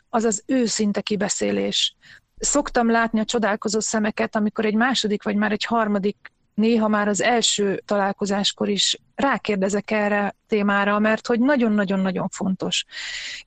az 0.09 0.25
az 0.25 0.43
őszinte 0.47 1.01
kibeszélés. 1.01 1.97
Szoktam 2.39 2.91
látni 2.91 3.21
a 3.21 3.25
csodálkozó 3.25 3.81
szemeket, 3.81 4.37
amikor 4.37 4.65
egy 4.65 4.75
második 4.75 5.23
vagy 5.23 5.37
már 5.37 5.53
egy 5.53 5.65
harmadik 5.65 6.35
néha 6.57 6.89
már 6.89 7.09
az 7.09 7.21
első 7.21 7.83
találkozáskor 7.85 8.69
is 8.69 8.99
rákérdezek 9.17 9.91
erre 9.91 10.35
témára, 10.47 10.99
mert 10.99 11.27
hogy 11.27 11.41
nagyon-nagyon-nagyon 11.41 12.29
fontos. 12.29 12.85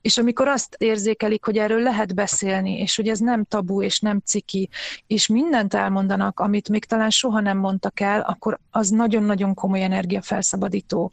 És 0.00 0.18
amikor 0.18 0.48
azt 0.48 0.74
érzékelik, 0.78 1.44
hogy 1.44 1.56
erről 1.56 1.82
lehet 1.82 2.14
beszélni, 2.14 2.78
és 2.78 2.96
hogy 2.96 3.08
ez 3.08 3.18
nem 3.18 3.44
tabu, 3.44 3.82
és 3.82 4.00
nem 4.00 4.20
ciki, 4.24 4.68
és 5.06 5.26
mindent 5.26 5.74
elmondanak, 5.74 6.40
amit 6.40 6.68
még 6.68 6.84
talán 6.84 7.10
soha 7.10 7.40
nem 7.40 7.58
mondtak 7.58 8.00
el, 8.00 8.20
akkor 8.20 8.58
az 8.70 8.88
nagyon-nagyon 8.88 9.54
komoly 9.54 9.82
energiafelszabadító. 9.82 11.10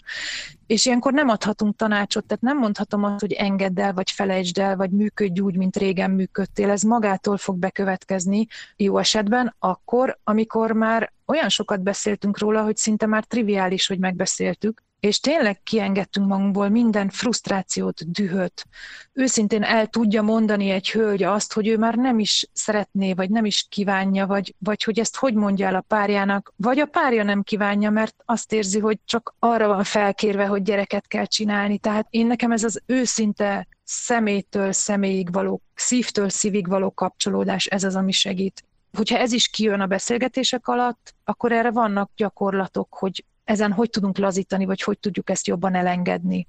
És 0.67 0.85
ilyenkor 0.85 1.13
nem 1.13 1.29
adhatunk 1.29 1.75
tanácsot, 1.75 2.25
tehát 2.25 2.43
nem 2.43 2.57
mondhatom 2.57 3.03
azt, 3.03 3.19
hogy 3.19 3.31
engedd 3.33 3.79
el, 3.79 3.93
vagy 3.93 4.11
felejtsd 4.11 4.57
el, 4.57 4.75
vagy 4.75 4.89
működj 4.89 5.39
úgy, 5.39 5.55
mint 5.55 5.77
régen 5.77 6.11
működtél. 6.11 6.69
Ez 6.69 6.81
magától 6.81 7.37
fog 7.37 7.57
bekövetkezni 7.57 8.47
jó 8.75 8.97
esetben, 8.97 9.55
akkor, 9.59 10.19
amikor 10.23 10.71
már 10.71 11.11
olyan 11.25 11.49
sokat 11.49 11.81
beszéltünk 11.81 12.37
róla, 12.39 12.63
hogy 12.63 12.77
szinte 12.77 13.05
már 13.05 13.23
triviális, 13.23 13.87
hogy 13.87 13.99
megbeszéltük, 14.47 14.85
és 14.99 15.19
tényleg 15.19 15.63
kiengedtünk 15.63 16.27
magunkból 16.27 16.69
minden 16.69 17.09
frusztrációt, 17.09 18.11
dühöt. 18.11 18.65
Őszintén 19.13 19.63
el 19.63 19.87
tudja 19.87 20.21
mondani 20.21 20.69
egy 20.69 20.91
hölgy 20.91 21.23
azt, 21.23 21.53
hogy 21.53 21.67
ő 21.67 21.77
már 21.77 21.95
nem 21.95 22.19
is 22.19 22.49
szeretné, 22.53 23.13
vagy 23.13 23.29
nem 23.29 23.45
is 23.45 23.65
kívánja, 23.69 24.25
vagy, 24.25 24.55
vagy 24.57 24.83
hogy 24.83 24.99
ezt 24.99 25.15
hogy 25.15 25.33
mondja 25.33 25.67
el 25.67 25.75
a 25.75 25.81
párjának, 25.87 26.53
vagy 26.55 26.79
a 26.79 26.85
párja 26.85 27.23
nem 27.23 27.43
kívánja, 27.43 27.89
mert 27.89 28.15
azt 28.25 28.53
érzi, 28.53 28.79
hogy 28.79 28.99
csak 29.05 29.35
arra 29.39 29.67
van 29.67 29.83
felkérve, 29.83 30.45
hogy 30.45 30.61
gyereket 30.61 31.07
kell 31.07 31.25
csinálni. 31.25 31.77
Tehát 31.77 32.07
én 32.09 32.27
nekem 32.27 32.51
ez 32.51 32.63
az 32.63 32.81
őszinte 32.85 33.67
szemétől 33.83 34.71
személyig 34.71 35.31
való, 35.31 35.61
szívtől 35.75 36.29
szívig 36.29 36.67
való 36.67 36.91
kapcsolódás, 36.91 37.65
ez 37.65 37.83
az, 37.83 37.95
ami 37.95 38.11
segít. 38.11 38.63
Hogyha 38.97 39.17
ez 39.17 39.31
is 39.31 39.47
kijön 39.47 39.79
a 39.79 39.87
beszélgetések 39.87 40.67
alatt, 40.67 41.13
akkor 41.23 41.51
erre 41.51 41.71
vannak 41.71 42.11
gyakorlatok, 42.15 42.93
hogy 42.93 43.23
ezen 43.47 43.71
hogy 43.71 43.89
tudunk 43.89 44.17
lazítani, 44.17 44.65
vagy 44.65 44.81
hogy 44.81 44.99
tudjuk 44.99 45.29
ezt 45.29 45.47
jobban 45.47 45.75
elengedni. 45.75 46.47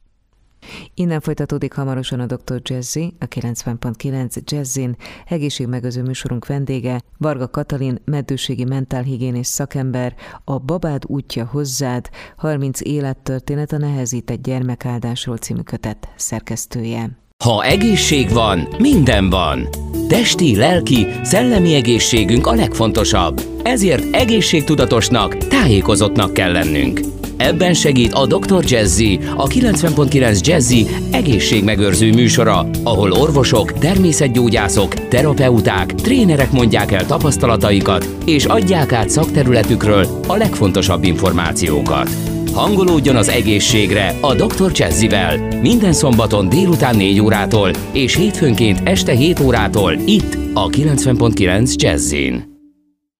Innen 0.94 1.20
folytatódik 1.20 1.72
hamarosan 1.72 2.20
a 2.20 2.26
Dr. 2.26 2.60
Jazzy, 2.62 3.14
a 3.18 3.26
90.9 3.26 4.44
Jazzin, 4.44 4.96
egészségmegőző 5.26 6.02
műsorunk 6.02 6.46
vendége, 6.46 7.00
Varga 7.18 7.48
Katalin, 7.48 7.98
meddőségi 8.04 8.64
mentálhigiénés 8.64 9.46
szakember, 9.46 10.14
a 10.44 10.58
Babád 10.58 11.02
útja 11.06 11.46
hozzád, 11.46 12.08
30 12.36 12.80
élettörténet 12.80 13.72
a 13.72 13.78
nehezített 13.78 14.42
gyermekáldásról 14.42 15.36
című 15.36 15.60
kötet 15.60 16.08
szerkesztője. 16.16 17.27
Ha 17.44 17.64
egészség 17.64 18.32
van, 18.32 18.68
minden 18.78 19.30
van. 19.30 19.68
Testi, 20.08 20.56
lelki, 20.56 21.06
szellemi 21.22 21.74
egészségünk 21.74 22.46
a 22.46 22.54
legfontosabb. 22.54 23.42
Ezért 23.62 24.14
egészségtudatosnak, 24.14 25.36
tájékozottnak 25.36 26.32
kell 26.32 26.52
lennünk. 26.52 27.00
Ebben 27.36 27.74
segít 27.74 28.12
a 28.12 28.26
Dr. 28.26 28.64
Jazzy, 28.64 29.20
a 29.36 29.46
90.9 29.46 30.40
Jazzy 30.40 30.86
egészségmegőrző 31.10 32.12
műsora, 32.12 32.68
ahol 32.82 33.12
orvosok, 33.12 33.72
természetgyógyászok, 33.72 35.08
terapeuták, 35.08 35.94
trénerek 35.94 36.50
mondják 36.50 36.92
el 36.92 37.06
tapasztalataikat, 37.06 38.08
és 38.24 38.44
adják 38.44 38.92
át 38.92 39.10
szakterületükről 39.10 40.20
a 40.26 40.36
legfontosabb 40.36 41.04
információkat. 41.04 42.37
Hangolódjon 42.58 43.16
az 43.16 43.28
egészségre 43.28 44.18
a 44.20 44.34
Dr. 44.34 44.70
Jazzivel. 44.74 45.60
Minden 45.60 45.92
szombaton 45.92 46.48
délután 46.48 46.96
4 46.96 47.20
órától 47.20 47.70
és 47.92 48.16
hétfőnként 48.16 48.88
este 48.88 49.12
7 49.12 49.40
órától 49.40 49.92
itt 49.92 50.34
a 50.54 50.68
90.9 50.68 51.74
Jazzin. 51.74 52.56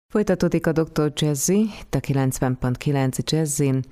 Folytatódik 0.08 0.66
a 0.66 0.72
Dr. 0.72 1.12
Jazzy, 1.14 1.70
a 1.90 1.96
90.9 1.96 3.18
Jazzin. 3.24 3.82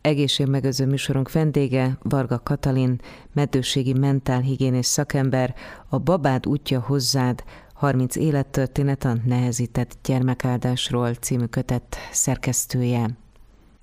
Egészségmegőző 0.00 0.86
műsorunk 0.86 1.32
vendége 1.32 1.98
Varga 2.02 2.40
Katalin, 2.44 3.00
meddőségi 3.32 3.92
mentálhigiénés 3.92 4.86
szakember, 4.86 5.54
a 5.88 5.98
Babád 5.98 6.46
útja 6.46 6.80
hozzád 6.80 7.44
30 7.74 8.16
élettörténet 8.16 9.04
a 9.04 9.16
nehezített 9.24 9.98
gyermekáldásról 10.04 11.14
című 11.14 11.44
kötet 11.44 11.96
szerkesztője. 12.10 13.18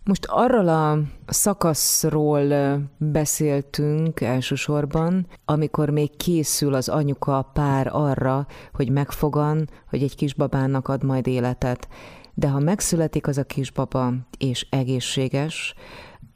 Most 0.07 0.25
arról 0.25 0.67
a 0.67 0.99
szakaszról 1.25 2.53
beszéltünk 2.97 4.21
elsősorban, 4.21 5.27
amikor 5.45 5.89
még 5.89 6.17
készül 6.17 6.73
az 6.73 6.89
anyuka 6.89 7.49
pár 7.53 7.89
arra, 7.91 8.47
hogy 8.73 8.89
megfogan, 8.89 9.69
hogy 9.89 10.03
egy 10.03 10.15
kisbabának 10.15 10.87
ad 10.87 11.03
majd 11.03 11.27
életet. 11.27 11.87
De 12.33 12.49
ha 12.49 12.59
megszületik 12.59 13.27
az 13.27 13.37
a 13.37 13.43
kisbaba, 13.43 14.13
és 14.37 14.67
egészséges, 14.69 15.73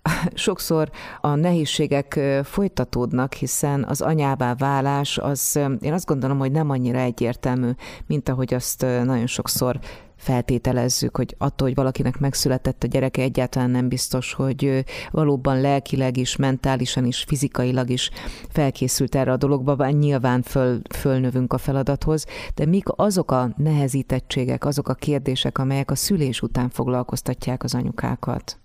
sokszor 0.33 0.89
a 1.21 1.35
nehézségek 1.35 2.19
folytatódnak, 2.43 3.33
hiszen 3.33 3.83
az 3.83 4.01
anyává 4.01 4.55
válás 4.55 5.17
az, 5.17 5.59
én 5.79 5.93
azt 5.93 6.05
gondolom, 6.05 6.37
hogy 6.37 6.51
nem 6.51 6.69
annyira 6.69 6.99
egyértelmű, 6.99 7.69
mint 8.07 8.29
ahogy 8.29 8.53
azt 8.53 8.81
nagyon 8.81 9.27
sokszor 9.27 9.79
feltételezzük, 10.21 11.17
hogy 11.17 11.35
attól, 11.37 11.67
hogy 11.67 11.75
valakinek 11.75 12.19
megszületett 12.19 12.83
a 12.83 12.87
gyereke, 12.87 13.21
egyáltalán 13.21 13.69
nem 13.69 13.87
biztos, 13.87 14.33
hogy 14.33 14.85
valóban 15.11 15.61
lelkileg 15.61 16.17
is, 16.17 16.35
mentálisan 16.35 17.05
is, 17.05 17.23
fizikailag 17.27 17.89
is 17.89 18.09
felkészült 18.49 19.15
erre 19.15 19.31
a 19.31 19.37
dologba, 19.37 19.75
bár 19.75 19.91
nyilván 19.91 20.41
föl, 20.41 20.81
fölnövünk 20.95 21.53
a 21.53 21.57
feladathoz, 21.57 22.25
de 22.55 22.65
mik 22.65 22.85
azok 22.95 23.31
a 23.31 23.49
nehezítettségek, 23.57 24.65
azok 24.65 24.89
a 24.89 24.93
kérdések, 24.93 25.57
amelyek 25.57 25.91
a 25.91 25.95
szülés 25.95 26.41
után 26.41 26.69
foglalkoztatják 26.69 27.63
az 27.63 27.75
anyukákat? 27.75 28.59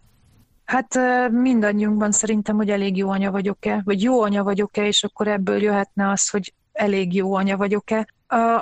Hát 0.64 0.98
mindannyiunkban 1.30 2.12
szerintem, 2.12 2.56
hogy 2.56 2.70
elég 2.70 2.96
jó 2.96 3.10
anya 3.10 3.30
vagyok-e, 3.30 3.82
vagy 3.84 4.02
jó 4.02 4.22
anya 4.22 4.42
vagyok-e, 4.42 4.86
és 4.86 5.04
akkor 5.04 5.28
ebből 5.28 5.62
jöhetne 5.62 6.10
az, 6.10 6.30
hogy 6.30 6.52
elég 6.76 7.14
jó 7.14 7.34
anya 7.34 7.56
vagyok-e. 7.56 8.06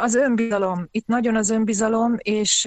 Az 0.00 0.14
önbizalom, 0.14 0.88
itt 0.90 1.06
nagyon 1.06 1.37
az 1.37 1.50
önbizalom, 1.50 2.14
és 2.18 2.66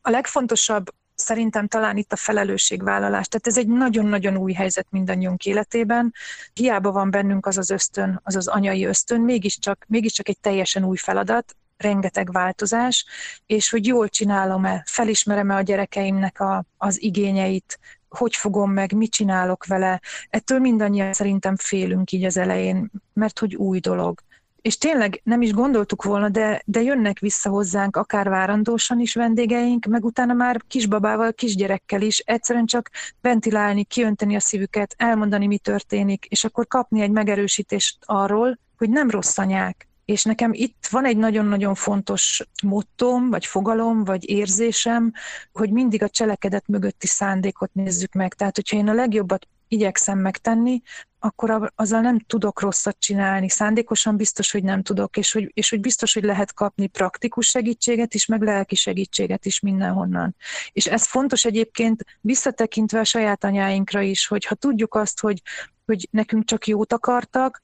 a 0.00 0.10
legfontosabb 0.10 0.86
szerintem 1.14 1.68
talán 1.68 1.96
itt 1.96 2.12
a 2.12 2.16
felelősségvállalás. 2.16 3.28
Tehát 3.28 3.46
ez 3.46 3.58
egy 3.58 3.68
nagyon-nagyon 3.68 4.36
új 4.36 4.52
helyzet 4.52 4.86
mindannyiunk 4.90 5.44
életében. 5.44 6.14
Hiába 6.52 6.92
van 6.92 7.10
bennünk 7.10 7.46
az 7.46 7.58
az 7.58 7.70
ösztön, 7.70 8.20
az 8.24 8.36
az 8.36 8.46
anyai 8.46 8.84
ösztön, 8.84 9.20
mégiscsak, 9.20 9.84
mégiscsak 9.88 10.28
egy 10.28 10.38
teljesen 10.38 10.84
új 10.84 10.96
feladat, 10.96 11.56
rengeteg 11.76 12.32
változás, 12.32 13.06
és 13.46 13.70
hogy 13.70 13.86
jól 13.86 14.08
csinálom-e, 14.08 14.82
felismerem-e 14.86 15.54
a 15.54 15.62
gyerekeimnek 15.62 16.40
a, 16.40 16.64
az 16.76 17.02
igényeit, 17.02 17.78
hogy 18.08 18.36
fogom 18.36 18.70
meg, 18.70 18.92
mit 18.92 19.10
csinálok 19.10 19.66
vele. 19.66 20.00
Ettől 20.30 20.58
mindannyian 20.58 21.12
szerintem 21.12 21.56
félünk 21.56 22.12
így 22.12 22.24
az 22.24 22.36
elején, 22.36 22.90
mert 23.12 23.38
hogy 23.38 23.54
új 23.54 23.78
dolog 23.78 24.20
és 24.66 24.78
tényleg 24.78 25.20
nem 25.24 25.42
is 25.42 25.52
gondoltuk 25.52 26.02
volna, 26.02 26.28
de, 26.28 26.62
de 26.64 26.82
jönnek 26.82 27.18
vissza 27.18 27.50
hozzánk 27.50 27.96
akár 27.96 28.28
várandósan 28.28 29.00
is 29.00 29.14
vendégeink, 29.14 29.84
meg 29.84 30.04
utána 30.04 30.32
már 30.32 30.62
kisbabával, 30.68 31.32
kisgyerekkel 31.32 32.02
is, 32.02 32.18
egyszerűen 32.18 32.66
csak 32.66 32.90
ventilálni, 33.20 33.84
kiönteni 33.84 34.34
a 34.34 34.40
szívüket, 34.40 34.94
elmondani, 34.98 35.46
mi 35.46 35.58
történik, 35.58 36.24
és 36.24 36.44
akkor 36.44 36.66
kapni 36.66 37.00
egy 37.00 37.10
megerősítést 37.10 37.98
arról, 38.00 38.58
hogy 38.76 38.90
nem 38.90 39.10
rossz 39.10 39.38
anyák. 39.38 39.88
És 40.04 40.24
nekem 40.24 40.52
itt 40.52 40.86
van 40.90 41.04
egy 41.04 41.16
nagyon-nagyon 41.16 41.74
fontos 41.74 42.48
mottóm, 42.62 43.30
vagy 43.30 43.46
fogalom, 43.46 44.04
vagy 44.04 44.28
érzésem, 44.28 45.12
hogy 45.52 45.70
mindig 45.70 46.02
a 46.02 46.08
cselekedet 46.08 46.68
mögötti 46.68 47.06
szándékot 47.06 47.74
nézzük 47.74 48.12
meg. 48.12 48.34
Tehát, 48.34 48.56
hogyha 48.56 48.76
én 48.76 48.88
a 48.88 48.92
legjobbat 48.92 49.46
igyekszem 49.68 50.18
megtenni, 50.18 50.82
akkor 51.18 51.72
azzal 51.74 52.00
nem 52.00 52.18
tudok 52.18 52.60
rosszat 52.60 52.96
csinálni. 52.98 53.48
Szándékosan 53.48 54.16
biztos, 54.16 54.50
hogy 54.50 54.62
nem 54.62 54.82
tudok, 54.82 55.16
és 55.16 55.32
hogy, 55.32 55.50
és 55.54 55.70
hogy 55.70 55.80
biztos, 55.80 56.14
hogy 56.14 56.24
lehet 56.24 56.54
kapni 56.54 56.86
praktikus 56.86 57.46
segítséget 57.46 58.14
is, 58.14 58.26
meg 58.26 58.42
lelki 58.42 58.74
segítséget 58.74 59.46
is 59.46 59.60
mindenhonnan. 59.60 60.36
És 60.72 60.86
ez 60.86 61.06
fontos 61.06 61.44
egyébként 61.44 62.04
visszatekintve 62.20 62.98
a 63.00 63.04
saját 63.04 63.44
anyáinkra 63.44 64.00
is, 64.00 64.26
hogy 64.26 64.44
ha 64.44 64.54
tudjuk 64.54 64.94
azt, 64.94 65.20
hogy, 65.20 65.42
hogy 65.84 66.08
nekünk 66.10 66.44
csak 66.44 66.66
jót 66.66 66.92
akartak, 66.92 67.60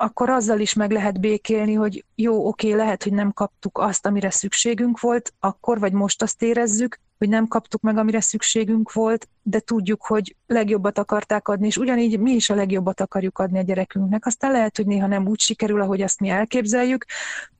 akkor 0.00 0.30
azzal 0.30 0.60
is 0.60 0.74
meg 0.74 0.90
lehet 0.90 1.20
békélni, 1.20 1.74
hogy 1.74 2.04
jó, 2.14 2.46
oké, 2.46 2.72
lehet, 2.72 3.02
hogy 3.02 3.12
nem 3.12 3.32
kaptuk 3.32 3.78
azt, 3.78 4.06
amire 4.06 4.30
szükségünk 4.30 5.00
volt, 5.00 5.32
akkor 5.40 5.78
vagy 5.78 5.92
most 5.92 6.22
azt 6.22 6.42
érezzük, 6.42 6.98
hogy 7.18 7.28
nem 7.28 7.48
kaptuk 7.48 7.80
meg, 7.80 7.96
amire 7.96 8.20
szükségünk 8.20 8.92
volt, 8.92 9.28
de 9.42 9.60
tudjuk, 9.60 10.06
hogy 10.06 10.36
legjobbat 10.46 10.98
akarták 10.98 11.48
adni, 11.48 11.66
és 11.66 11.76
ugyanígy 11.76 12.18
mi 12.18 12.30
is 12.30 12.50
a 12.50 12.54
legjobbat 12.54 13.00
akarjuk 13.00 13.38
adni 13.38 13.58
a 13.58 13.62
gyerekünknek. 13.62 14.26
Aztán 14.26 14.52
lehet, 14.52 14.76
hogy 14.76 14.86
néha 14.86 15.06
nem 15.06 15.28
úgy 15.28 15.40
sikerül, 15.40 15.80
ahogy 15.80 16.02
azt 16.02 16.20
mi 16.20 16.28
elképzeljük, 16.28 17.04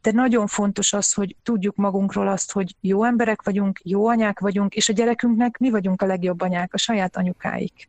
de 0.02 0.12
nagyon 0.12 0.46
fontos 0.46 0.92
az, 0.92 1.12
hogy 1.12 1.36
tudjuk 1.42 1.76
magunkról 1.76 2.28
azt, 2.28 2.52
hogy 2.52 2.74
jó 2.80 3.04
emberek 3.04 3.42
vagyunk, 3.42 3.80
jó 3.84 4.06
anyák 4.06 4.38
vagyunk, 4.38 4.74
és 4.74 4.88
a 4.88 4.92
gyerekünknek 4.92 5.58
mi 5.58 5.70
vagyunk 5.70 6.02
a 6.02 6.06
legjobb 6.06 6.40
anyák, 6.40 6.74
a 6.74 6.78
saját 6.78 7.16
anyukáik. 7.16 7.88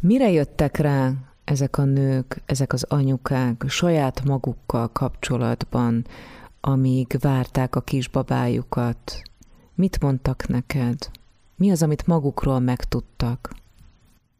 Mire 0.00 0.30
jöttek 0.30 0.76
rá 0.76 1.12
ezek 1.50 1.78
a 1.78 1.84
nők, 1.84 2.42
ezek 2.46 2.72
az 2.72 2.84
anyukák 2.88 3.64
saját 3.68 4.24
magukkal 4.24 4.92
kapcsolatban, 4.92 6.06
amíg 6.60 7.16
várták 7.20 7.76
a 7.76 7.80
kisbabájukat? 7.80 9.22
Mit 9.74 10.00
mondtak 10.00 10.48
neked? 10.48 11.10
Mi 11.56 11.70
az, 11.70 11.82
amit 11.82 12.06
magukról 12.06 12.58
megtudtak? 12.58 13.50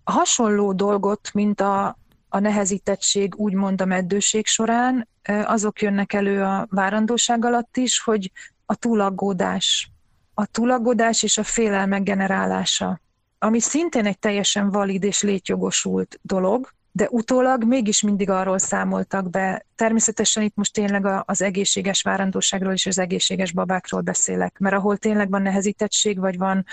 Hasonló 0.05 0.73
dolgot, 0.73 1.31
mint 1.33 1.61
a, 1.61 1.99
a 2.29 2.39
nehezítettség, 2.39 3.35
úgymond 3.37 3.81
a 3.81 3.85
meddőség 3.85 4.47
során, 4.47 5.09
azok 5.45 5.83
jönnek 5.83 6.13
elő 6.13 6.43
a 6.43 6.67
várandóság 6.71 7.45
alatt 7.45 7.77
is, 7.77 8.01
hogy 8.01 8.33
a 8.67 8.75
túlaggódás. 8.75 9.91
A 10.35 10.47
túlaggódás 10.47 11.23
és 11.23 11.39
a 11.39 11.43
félelmek 11.43 12.03
generálása, 12.03 13.01
ami 13.39 13.61
szintén 13.61 14.07
egy 14.07 14.19
teljesen 14.19 14.71
valid 14.71 15.05
és 15.05 15.23
létjogosult 15.23 16.19
dolog, 16.23 16.79
de 16.93 17.09
utólag 17.11 17.65
mégis 17.65 18.03
mindig 18.03 18.31
arról 18.31 18.59
számoltak 18.59 19.31
be. 19.31 19.67
Természetesen 19.75 20.43
itt 20.43 20.55
most 20.55 20.73
tényleg 20.73 21.23
az 21.25 21.43
egészséges 21.43 22.03
várandóságról 22.03 22.73
és 22.73 22.87
az 22.87 22.99
egészséges 22.99 23.53
babákról 23.53 24.01
beszélek, 24.01 24.59
mert 24.59 24.75
ahol 24.75 24.97
tényleg 24.97 25.31
van 25.31 25.43
nehezítettség, 25.43 26.19
vagy 26.19 26.39
van 26.39 26.65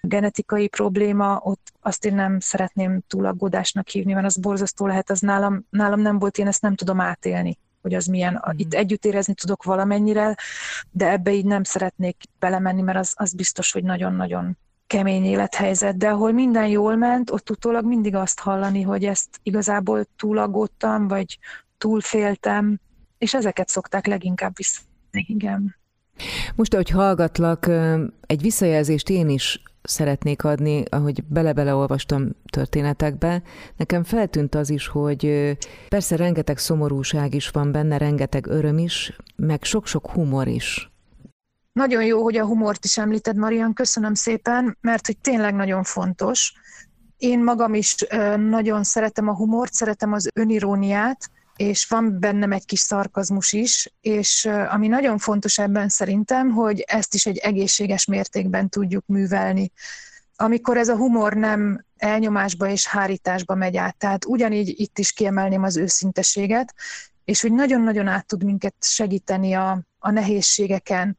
genetikai 0.00 0.68
probléma, 0.68 1.40
ott 1.42 1.72
azt 1.80 2.04
én 2.04 2.14
nem 2.14 2.40
szeretném 2.40 3.00
túl 3.06 3.26
aggódásnak 3.26 3.88
hívni, 3.88 4.12
mert 4.12 4.26
az 4.26 4.36
borzasztó 4.36 4.86
lehet, 4.86 5.10
az 5.10 5.20
nálam, 5.20 5.66
nálam 5.70 6.00
nem 6.00 6.18
volt, 6.18 6.38
én 6.38 6.46
ezt 6.46 6.62
nem 6.62 6.74
tudom 6.74 7.00
átélni 7.00 7.58
hogy 7.84 7.94
az 7.94 8.06
milyen. 8.06 8.32
Mm. 8.32 8.56
Itt 8.56 8.74
együtt 8.74 9.04
érezni 9.04 9.34
tudok 9.34 9.62
valamennyire, 9.62 10.36
de 10.90 11.10
ebbe 11.10 11.32
így 11.32 11.44
nem 11.44 11.62
szeretnék 11.62 12.16
belemenni, 12.38 12.82
mert 12.82 12.98
az, 12.98 13.12
az 13.16 13.34
biztos, 13.34 13.72
hogy 13.72 13.84
nagyon-nagyon 13.84 14.58
kemény 14.86 15.24
élethelyzet, 15.24 15.96
de 15.96 16.08
ahol 16.08 16.32
minden 16.32 16.66
jól 16.66 16.96
ment, 16.96 17.30
ott 17.30 17.50
utólag 17.50 17.84
mindig 17.84 18.14
azt 18.14 18.40
hallani, 18.40 18.82
hogy 18.82 19.04
ezt 19.04 19.40
igazából 19.42 20.04
túlagottam, 20.16 21.08
vagy 21.08 21.38
túlféltem, 21.78 22.80
és 23.18 23.34
ezeket 23.34 23.68
szokták 23.68 24.06
leginkább 24.06 24.56
vissza. 24.56 24.80
Igen. 25.10 25.76
Most, 26.54 26.74
ahogy 26.74 26.90
hallgatlak, 26.90 27.70
egy 28.26 28.40
visszajelzést 28.40 29.08
én 29.08 29.28
is 29.28 29.62
szeretnék 29.82 30.44
adni, 30.44 30.82
ahogy 30.90 31.24
bele-bele 31.24 31.74
olvastam 31.74 32.28
történetekbe. 32.50 33.42
Nekem 33.76 34.04
feltűnt 34.04 34.54
az 34.54 34.70
is, 34.70 34.86
hogy 34.86 35.56
persze 35.88 36.16
rengeteg 36.16 36.58
szomorúság 36.58 37.34
is 37.34 37.48
van 37.48 37.72
benne, 37.72 37.98
rengeteg 37.98 38.46
öröm 38.46 38.78
is, 38.78 39.16
meg 39.36 39.62
sok-sok 39.62 40.10
humor 40.10 40.48
is. 40.48 40.93
Nagyon 41.74 42.04
jó, 42.04 42.22
hogy 42.22 42.36
a 42.36 42.46
humort 42.46 42.84
is 42.84 42.98
említed, 42.98 43.36
Marian, 43.36 43.72
köszönöm 43.72 44.14
szépen, 44.14 44.78
mert 44.80 45.06
hogy 45.06 45.18
tényleg 45.18 45.54
nagyon 45.54 45.82
fontos. 45.82 46.52
Én 47.16 47.42
magam 47.42 47.74
is 47.74 47.96
nagyon 48.36 48.84
szeretem 48.84 49.28
a 49.28 49.34
humort, 49.34 49.72
szeretem 49.72 50.12
az 50.12 50.30
öniróniát, 50.34 51.30
és 51.56 51.86
van 51.86 52.18
bennem 52.20 52.52
egy 52.52 52.64
kis 52.64 52.80
szarkazmus 52.80 53.52
is, 53.52 53.92
és 54.00 54.48
ami 54.68 54.88
nagyon 54.88 55.18
fontos 55.18 55.58
ebben 55.58 55.88
szerintem, 55.88 56.50
hogy 56.50 56.80
ezt 56.80 57.14
is 57.14 57.26
egy 57.26 57.36
egészséges 57.36 58.04
mértékben 58.04 58.68
tudjuk 58.68 59.06
művelni. 59.06 59.72
Amikor 60.36 60.76
ez 60.76 60.88
a 60.88 60.96
humor 60.96 61.32
nem 61.32 61.84
elnyomásba 61.96 62.68
és 62.68 62.86
hárításba 62.86 63.54
megy 63.54 63.76
át. 63.76 63.96
Tehát 63.96 64.24
ugyanígy 64.24 64.80
itt 64.80 64.98
is 64.98 65.12
kiemelném 65.12 65.62
az 65.62 65.76
őszinteséget, 65.76 66.74
és 67.24 67.40
hogy 67.40 67.52
nagyon-nagyon 67.52 68.06
át 68.06 68.26
tud 68.26 68.44
minket 68.44 68.74
segíteni 68.80 69.52
a, 69.52 69.82
a 69.98 70.10
nehézségeken, 70.10 71.16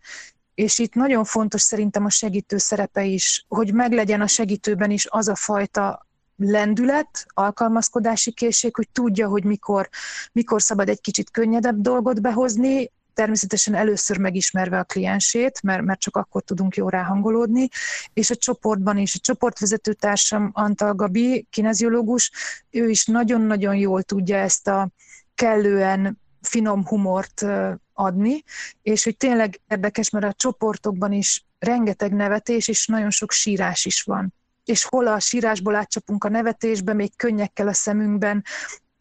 és 0.56 0.80
itt 0.80 0.94
nagyon 0.94 1.24
fontos 1.24 1.62
szerintem 1.62 2.06
a 2.06 2.10
segítő 2.10 2.58
szerepe 2.58 3.04
is, 3.04 3.46
hogy 3.48 3.74
meglegyen 3.74 4.22
a 4.22 4.28
segítőben 4.28 4.92
is 4.92 5.08
az 5.10 5.28
a 5.28 5.36
fajta 5.36 6.08
lendület, 6.38 7.26
alkalmazkodási 7.28 8.32
készség, 8.32 8.76
hogy 8.76 8.90
tudja, 8.92 9.28
hogy 9.28 9.44
mikor, 9.44 9.90
mikor 10.32 10.62
szabad 10.62 10.90
egy 10.90 11.02
kicsit 11.02 11.32
könnyedebb 11.32 11.82
dolgot 11.82 12.22
behozni, 12.22 12.92
természetesen 13.14 13.76
először 13.76 14.18
megismerve 14.18 14.80
a 14.80 14.84
kliensét, 14.84 15.62
mert, 15.62 15.84
mert 15.84 16.00
csak 16.00 16.18
akkor 16.18 16.42
tudunk 16.42 16.76
jó 16.76 16.90
ráhangolódni, 16.90 17.68
és 18.14 18.30
a 18.30 18.36
csoportban 18.36 18.98
is, 18.98 19.16
a 19.16 19.20
csoportvezető 19.20 19.94
társam 19.94 20.50
Antal 20.54 20.94
Gabi, 20.94 21.48
kineziológus, 21.50 22.32
ő 22.70 22.90
is 22.90 23.06
nagyon-nagyon 23.06 23.76
jól 23.76 24.04
tudja 24.04 24.38
ezt 24.38 24.68
a 24.68 24.90
kellően 25.36 26.22
finom 26.42 26.86
humort 26.86 27.46
adni, 27.96 28.44
és 28.82 29.04
hogy 29.04 29.18
tényleg 29.18 29.60
érdekes, 29.68 30.10
mert 30.10 30.26
a 30.26 30.34
csoportokban 30.34 31.12
is 31.12 31.46
rengeteg 31.60 32.14
nevetés 32.14 32.68
és 32.68 32.88
nagyon 32.88 33.10
sok 33.10 33.32
sírás 33.32 33.86
is 33.86 34.02
van. 34.02 34.34
és 34.66 34.84
hol 34.84 35.08
a 35.08 35.20
sírásból 35.20 35.76
átcsapunk 35.76 36.24
a 36.24 36.30
nevetésbe, 36.30 36.94
még 36.94 37.16
könnyekkel 37.16 37.68
a 37.68 37.74
szemünkben, 37.74 38.44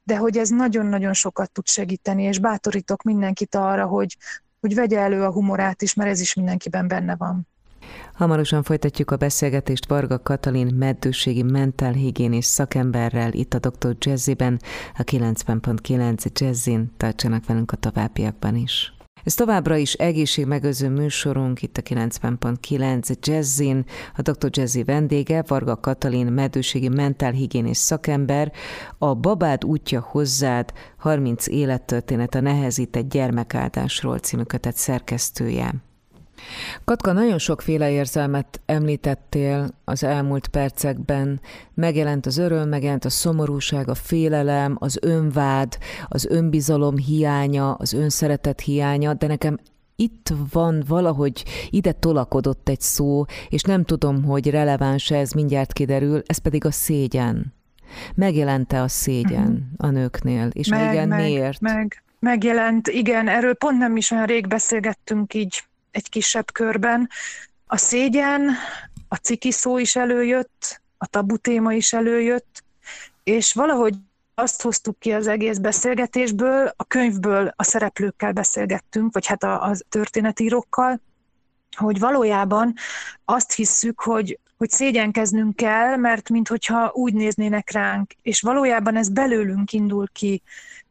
de 0.02 0.16
hogy 0.16 0.38
ez 0.38 0.48
nagyon-nagyon 0.48 1.12
sokat 1.12 1.50
tud 1.52 1.68
segíteni, 1.68 2.22
és 2.22 2.38
bátorítok 2.38 3.02
mindenkit 3.02 3.54
arra, 3.54 3.86
hogy, 3.86 4.16
hogy 4.60 4.74
vegye 4.74 4.98
elő 4.98 5.22
a 5.22 5.32
humorát 5.32 5.82
is, 5.82 5.94
mert 5.94 6.10
ez 6.10 6.20
is 6.20 6.34
mindenkiben 6.34 6.88
benne 6.88 7.16
van. 7.16 7.48
Hamarosan 8.14 8.62
folytatjuk 8.62 9.10
a 9.10 9.16
beszélgetést 9.16 9.86
Varga 9.86 10.22
Katalin 10.22 10.74
meddőségi 10.74 11.42
mentálhigiénés 11.42 12.44
szakemberrel 12.44 13.32
itt 13.32 13.54
a 13.54 13.58
Dr. 13.58 13.96
Jazziben, 13.98 14.60
a 14.98 15.02
90.9 15.02 16.40
Jazzin. 16.40 16.92
Tartsanak 16.96 17.46
velünk 17.46 17.72
a 17.72 17.76
továbbiakban 17.76 18.56
is. 18.56 18.94
Ez 19.24 19.34
továbbra 19.34 19.76
is 19.76 19.92
egészségmegőző 19.92 20.88
műsorunk 20.88 21.62
itt 21.62 21.76
a 21.76 21.82
90.9 21.82 23.14
Jazzin. 23.20 23.84
A 24.16 24.22
Dr. 24.22 24.48
Jazzy 24.50 24.84
vendége 24.84 25.44
Varga 25.46 25.76
Katalin 25.76 26.26
meddőségi 26.26 26.88
mentálhigiénés 26.88 27.76
szakember, 27.76 28.52
a 28.98 29.14
Babád 29.14 29.64
útja 29.64 30.00
hozzád 30.00 30.72
30 30.96 31.46
élettörténet 31.46 32.34
a 32.34 32.40
nehezített 32.40 33.08
gyermekáldásról 33.08 34.18
című 34.18 34.42
kötet 34.42 34.76
szerkesztője. 34.76 35.74
Katka, 36.84 37.12
nagyon 37.12 37.38
sokféle 37.38 37.90
érzelmet 37.90 38.60
említettél 38.66 39.68
az 39.84 40.04
elmúlt 40.04 40.48
percekben. 40.48 41.40
Megjelent 41.74 42.26
az 42.26 42.38
öröm, 42.38 42.68
megjelent 42.68 43.04
a 43.04 43.10
szomorúság, 43.10 43.88
a 43.88 43.94
félelem, 43.94 44.76
az 44.78 44.98
önvád, 45.02 45.78
az 46.08 46.26
önbizalom 46.26 46.96
hiánya, 46.96 47.72
az 47.72 47.92
önszeretet 47.92 48.60
hiánya, 48.60 49.14
de 49.14 49.26
nekem 49.26 49.58
itt 49.96 50.32
van 50.52 50.82
valahogy, 50.86 51.44
ide 51.70 51.92
tolakodott 51.92 52.68
egy 52.68 52.80
szó, 52.80 53.24
és 53.48 53.62
nem 53.62 53.84
tudom, 53.84 54.24
hogy 54.24 54.50
releváns 54.50 55.10
ez, 55.10 55.32
mindjárt 55.32 55.72
kiderül, 55.72 56.22
ez 56.26 56.38
pedig 56.38 56.64
a 56.64 56.70
szégyen. 56.70 57.54
Megjelente 58.14 58.82
a 58.82 58.88
szégyen 58.88 59.42
uh-huh. 59.42 59.88
a 59.88 59.90
nőknél, 59.90 60.48
és 60.52 60.68
meg, 60.68 60.92
igen, 60.92 61.08
meg, 61.08 61.20
miért? 61.20 61.60
Meg, 61.60 62.02
megjelent, 62.18 62.88
igen, 62.88 63.28
erről 63.28 63.54
pont 63.54 63.78
nem 63.78 63.96
is 63.96 64.10
olyan 64.10 64.26
rég 64.26 64.46
beszélgettünk 64.48 65.34
így 65.34 65.64
egy 65.94 66.08
kisebb 66.08 66.52
körben. 66.52 67.08
A 67.66 67.76
szégyen, 67.76 68.50
a 69.08 69.16
ciki 69.16 69.50
szó 69.50 69.78
is 69.78 69.96
előjött, 69.96 70.82
a 70.98 71.06
tabu 71.06 71.36
téma 71.36 71.72
is 71.72 71.92
előjött, 71.92 72.64
és 73.22 73.52
valahogy 73.52 73.94
azt 74.34 74.62
hoztuk 74.62 74.98
ki 74.98 75.12
az 75.12 75.26
egész 75.26 75.58
beszélgetésből, 75.58 76.72
a 76.76 76.84
könyvből 76.84 77.52
a 77.56 77.62
szereplőkkel 77.62 78.32
beszélgettünk, 78.32 79.12
vagy 79.12 79.26
hát 79.26 79.42
a, 79.42 79.62
a 79.62 79.76
történetírókkal, 79.88 81.00
hogy 81.76 81.98
valójában 81.98 82.74
azt 83.24 83.52
hisszük, 83.52 84.00
hogy, 84.00 84.38
hogy 84.56 84.70
szégyenkeznünk 84.70 85.56
kell, 85.56 85.96
mert 85.96 86.28
minthogyha 86.28 86.90
úgy 86.92 87.14
néznének 87.14 87.70
ránk, 87.70 88.12
és 88.22 88.40
valójában 88.40 88.96
ez 88.96 89.08
belőlünk 89.08 89.72
indul 89.72 90.06
ki, 90.12 90.42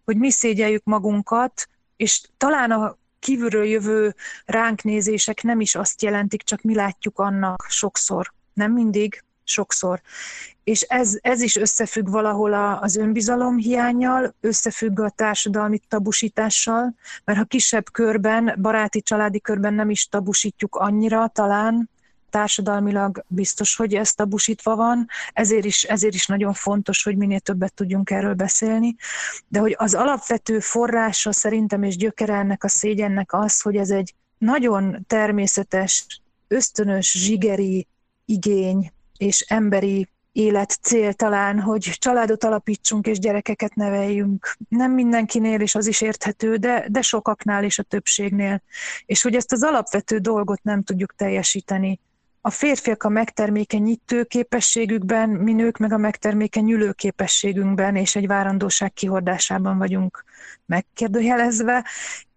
hogy 0.05 0.17
mi 0.17 0.31
szégyeljük 0.31 0.83
magunkat, 0.83 1.67
és 1.95 2.21
talán 2.37 2.71
a 2.71 2.97
kívülről 3.23 3.65
jövő 3.65 4.15
ránk 4.45 4.83
nézések 4.83 5.43
nem 5.43 5.59
is 5.59 5.75
azt 5.75 6.01
jelentik, 6.01 6.41
csak 6.41 6.62
mi 6.62 6.75
látjuk 6.75 7.19
annak 7.19 7.65
sokszor. 7.69 8.33
Nem 8.53 8.71
mindig, 8.71 9.23
sokszor. 9.43 10.01
És 10.63 10.81
ez, 10.81 11.17
ez 11.21 11.41
is 11.41 11.55
összefügg 11.55 12.09
valahol 12.09 12.53
a, 12.53 12.81
az 12.81 12.95
önbizalom 12.95 13.57
hiányjal, 13.57 14.36
összefügg 14.39 14.99
a 14.99 15.09
társadalmi 15.09 15.79
tabusítással, 15.88 16.95
mert 17.23 17.38
ha 17.38 17.45
kisebb 17.45 17.91
körben, 17.91 18.57
baráti, 18.62 19.01
családi 19.01 19.41
körben 19.41 19.73
nem 19.73 19.89
is 19.89 20.07
tabusítjuk 20.07 20.75
annyira 20.75 21.27
talán, 21.27 21.89
társadalmilag 22.34 23.24
biztos, 23.28 23.76
hogy 23.76 23.93
ez 23.93 24.13
tabusítva 24.13 24.76
van, 24.76 25.08
ezért 25.34 25.65
is, 25.65 25.84
ezért 25.84 26.13
is 26.13 26.28
nagyon 26.28 26.54
fontos, 26.54 27.04
hogy 27.04 27.17
minél 27.17 27.39
többet 27.39 27.74
tudjunk 27.74 28.10
erről 28.10 28.34
beszélni, 28.34 28.96
de 29.48 29.60
hogy 29.60 29.76
az 29.78 29.93
alapvető 29.93 30.60
forrása 30.60 31.32
szerintem 31.32 31.84
és 31.84 31.98
gyökere 31.98 32.34
ennek 32.34 32.63
a 32.63 32.67
szégyennek 32.67 33.34
az, 33.34 33.62
hogy 33.62 33.76
ez 33.76 33.89
egy 33.89 34.13
nagyon 34.38 35.04
természetes, 35.08 36.06
ösztönös, 36.48 37.12
zsigeri 37.12 37.88
igény 38.26 38.91
és 39.17 39.39
emberi 39.39 40.08
élet 40.32 40.72
cél 40.82 41.13
talán, 41.13 41.60
hogy 41.60 41.82
családot 41.82 42.43
alapítsunk 42.43 43.08
és 43.08 43.19
gyerekeket 43.19 43.76
neveljünk. 43.76 44.58
Nem 44.69 44.91
mindenkinél, 44.91 45.62
és 45.62 45.76
az 45.76 45.88
is 45.88 46.02
érthető, 46.02 46.56
de, 46.56 46.86
de 46.89 47.02
sokaknál 47.02 47.63
és 47.63 47.80
a 47.80 47.84
többségnél. 47.84 48.62
És 49.06 49.22
hogy 49.22 49.36
ezt 49.36 49.52
az 49.52 49.63
alapvető 49.63 50.17
dolgot 50.17 50.63
nem 50.63 50.84
tudjuk 50.84 51.15
teljesíteni 51.15 52.00
a 52.45 52.49
férfiak 52.49 53.03
a 53.03 53.10
megtermékenyítő 53.10 54.23
képességükben, 54.23 55.29
mi 55.29 55.53
nők 55.53 55.77
meg 55.77 55.93
a 55.93 55.97
megtermékenyülő 55.97 56.91
képességünkben 56.91 57.95
és 57.95 58.15
egy 58.15 58.27
várandóság 58.27 58.93
kihordásában 58.93 59.77
vagyunk 59.77 60.23
megkérdőjelezve, 60.65 61.86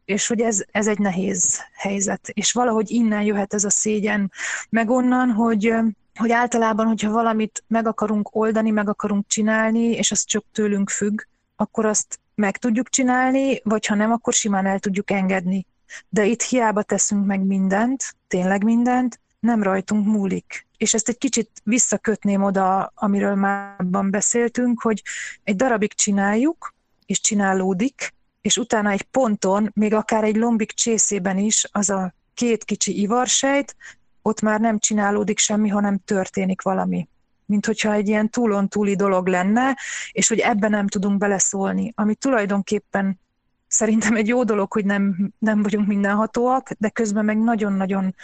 és 0.05 0.27
hogy 0.27 0.41
ez, 0.41 0.65
ez 0.71 0.87
egy 0.87 0.99
nehéz 0.99 1.61
helyzet. 1.75 2.29
És 2.29 2.53
valahogy 2.53 2.91
innen 2.91 3.23
jöhet 3.23 3.55
ez 3.55 3.65
a 3.65 3.71
szégyen, 3.71 4.33
meg 4.71 4.91
onnan, 4.91 5.31
hogy, 5.31 5.75
hogy 6.15 6.31
általában, 6.31 6.87
hogyha 6.87 7.11
valamit 7.11 7.65
meg 7.67 7.87
akarunk 7.87 8.35
oldani, 8.35 8.71
meg 8.71 8.89
akarunk 8.89 9.27
csinálni, 9.27 9.91
és 9.91 10.11
az 10.11 10.25
csak 10.25 10.45
tőlünk 10.53 10.91
függ, 10.91 11.21
akkor 11.57 11.87
azt 11.87 12.21
meg 12.35 12.57
tudjuk 12.57 12.89
csinálni, 12.89 13.61
vagy 13.65 13.87
ha 13.87 13.95
nem, 13.95 14.13
akkor 14.13 14.33
simán 14.33 14.67
el 14.67 14.79
tudjuk 14.79 15.11
engedni. 15.11 15.67
De 16.09 16.25
itt 16.25 16.43
hiába 16.43 16.83
teszünk 16.83 17.27
meg 17.27 17.41
mindent, 17.41 18.17
tényleg 18.29 18.65
mindent, 18.65 19.21
nem 19.47 19.63
rajtunk 19.63 20.07
múlik. 20.07 20.67
És 20.77 20.95
ezt 20.95 21.09
egy 21.09 21.19
kicsit 21.19 21.51
visszakötném 21.65 22.43
oda, 22.43 22.93
amiről 22.95 23.35
már 23.35 23.85
beszéltünk, 23.87 24.83
hogy 24.83 25.03
egy 25.45 25.57
darabig 25.57 25.93
csináljuk, 25.93 26.75
és 27.07 27.21
csinálódik, 27.21 28.15
és 28.41 28.57
utána 28.57 28.91
egy 28.91 29.03
ponton, 29.03 29.71
még 29.75 29.95
akár 29.95 30.25
egy 30.25 30.37
lombik 30.37 30.73
csészében 30.73 31.39
is, 31.39 31.69
az 31.73 31.91
a 31.91 32.15
két 32.35 32.65
kicsi 32.65 33.01
ivarsejt, 33.01 33.77
ott 34.23 34.41
már 34.41 34.61
nem 34.61 34.79
csinálódik 34.79 35.39
semmi, 35.39 35.69
hanem 35.69 35.99
történik 36.05 36.63
valami. 36.63 37.09
Mint 37.47 37.67
hogyha 37.67 37.93
egy 37.93 38.09
ilyen 38.09 38.31
túlon 38.31 38.69
túli 38.69 38.97
dolog 38.97 39.27
lenne, 39.27 39.79
és 40.13 40.29
hogy 40.29 40.39
ebben 40.39 40.71
nem 40.71 40.89
tudunk 40.89 41.19
beleszólni, 41.19 41.93
ami 41.97 42.15
tulajdonképpen 42.15 43.21
szerintem 43.67 44.17
egy 44.17 44.29
jó 44.29 44.45
dolog, 44.45 44.73
hogy 44.73 44.85
nem, 44.85 45.33
nem 45.39 45.63
vagyunk 45.63 45.87
mindenhatóak, 45.87 46.71
de 46.79 46.89
közben 46.89 47.25
meg 47.25 47.39
nagyon-nagyon 47.39 48.15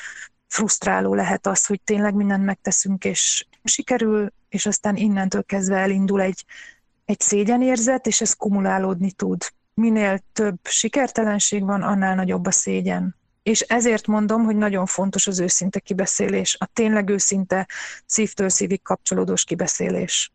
frusztráló 0.53 1.15
lehet 1.15 1.47
az, 1.47 1.67
hogy 1.67 1.81
tényleg 1.81 2.15
mindent 2.15 2.45
megteszünk, 2.45 3.05
és 3.05 3.47
sikerül, 3.65 4.33
és 4.49 4.67
aztán 4.67 4.97
innentől 4.97 5.45
kezdve 5.45 5.77
elindul 5.77 6.21
egy, 6.21 6.45
egy 7.05 7.21
szégyenérzet, 7.21 8.07
és 8.07 8.21
ez 8.21 8.33
kumulálódni 8.33 9.13
tud. 9.13 9.45
Minél 9.75 10.19
több 10.33 10.57
sikertelenség 10.63 11.65
van, 11.65 11.83
annál 11.83 12.15
nagyobb 12.15 12.47
a 12.47 12.51
szégyen. 12.51 13.17
És 13.43 13.61
ezért 13.61 14.07
mondom, 14.07 14.45
hogy 14.45 14.57
nagyon 14.57 14.87
fontos 14.87 15.27
az 15.27 15.41
őszinte 15.41 15.81
kibeszélés, 15.81 16.57
a 16.61 16.67
tényleg 16.73 17.09
őszinte, 17.09 17.69
szívtől 18.07 18.49
szívig 18.49 18.83
kapcsolódós 18.83 19.45
kibeszélés. 19.45 20.33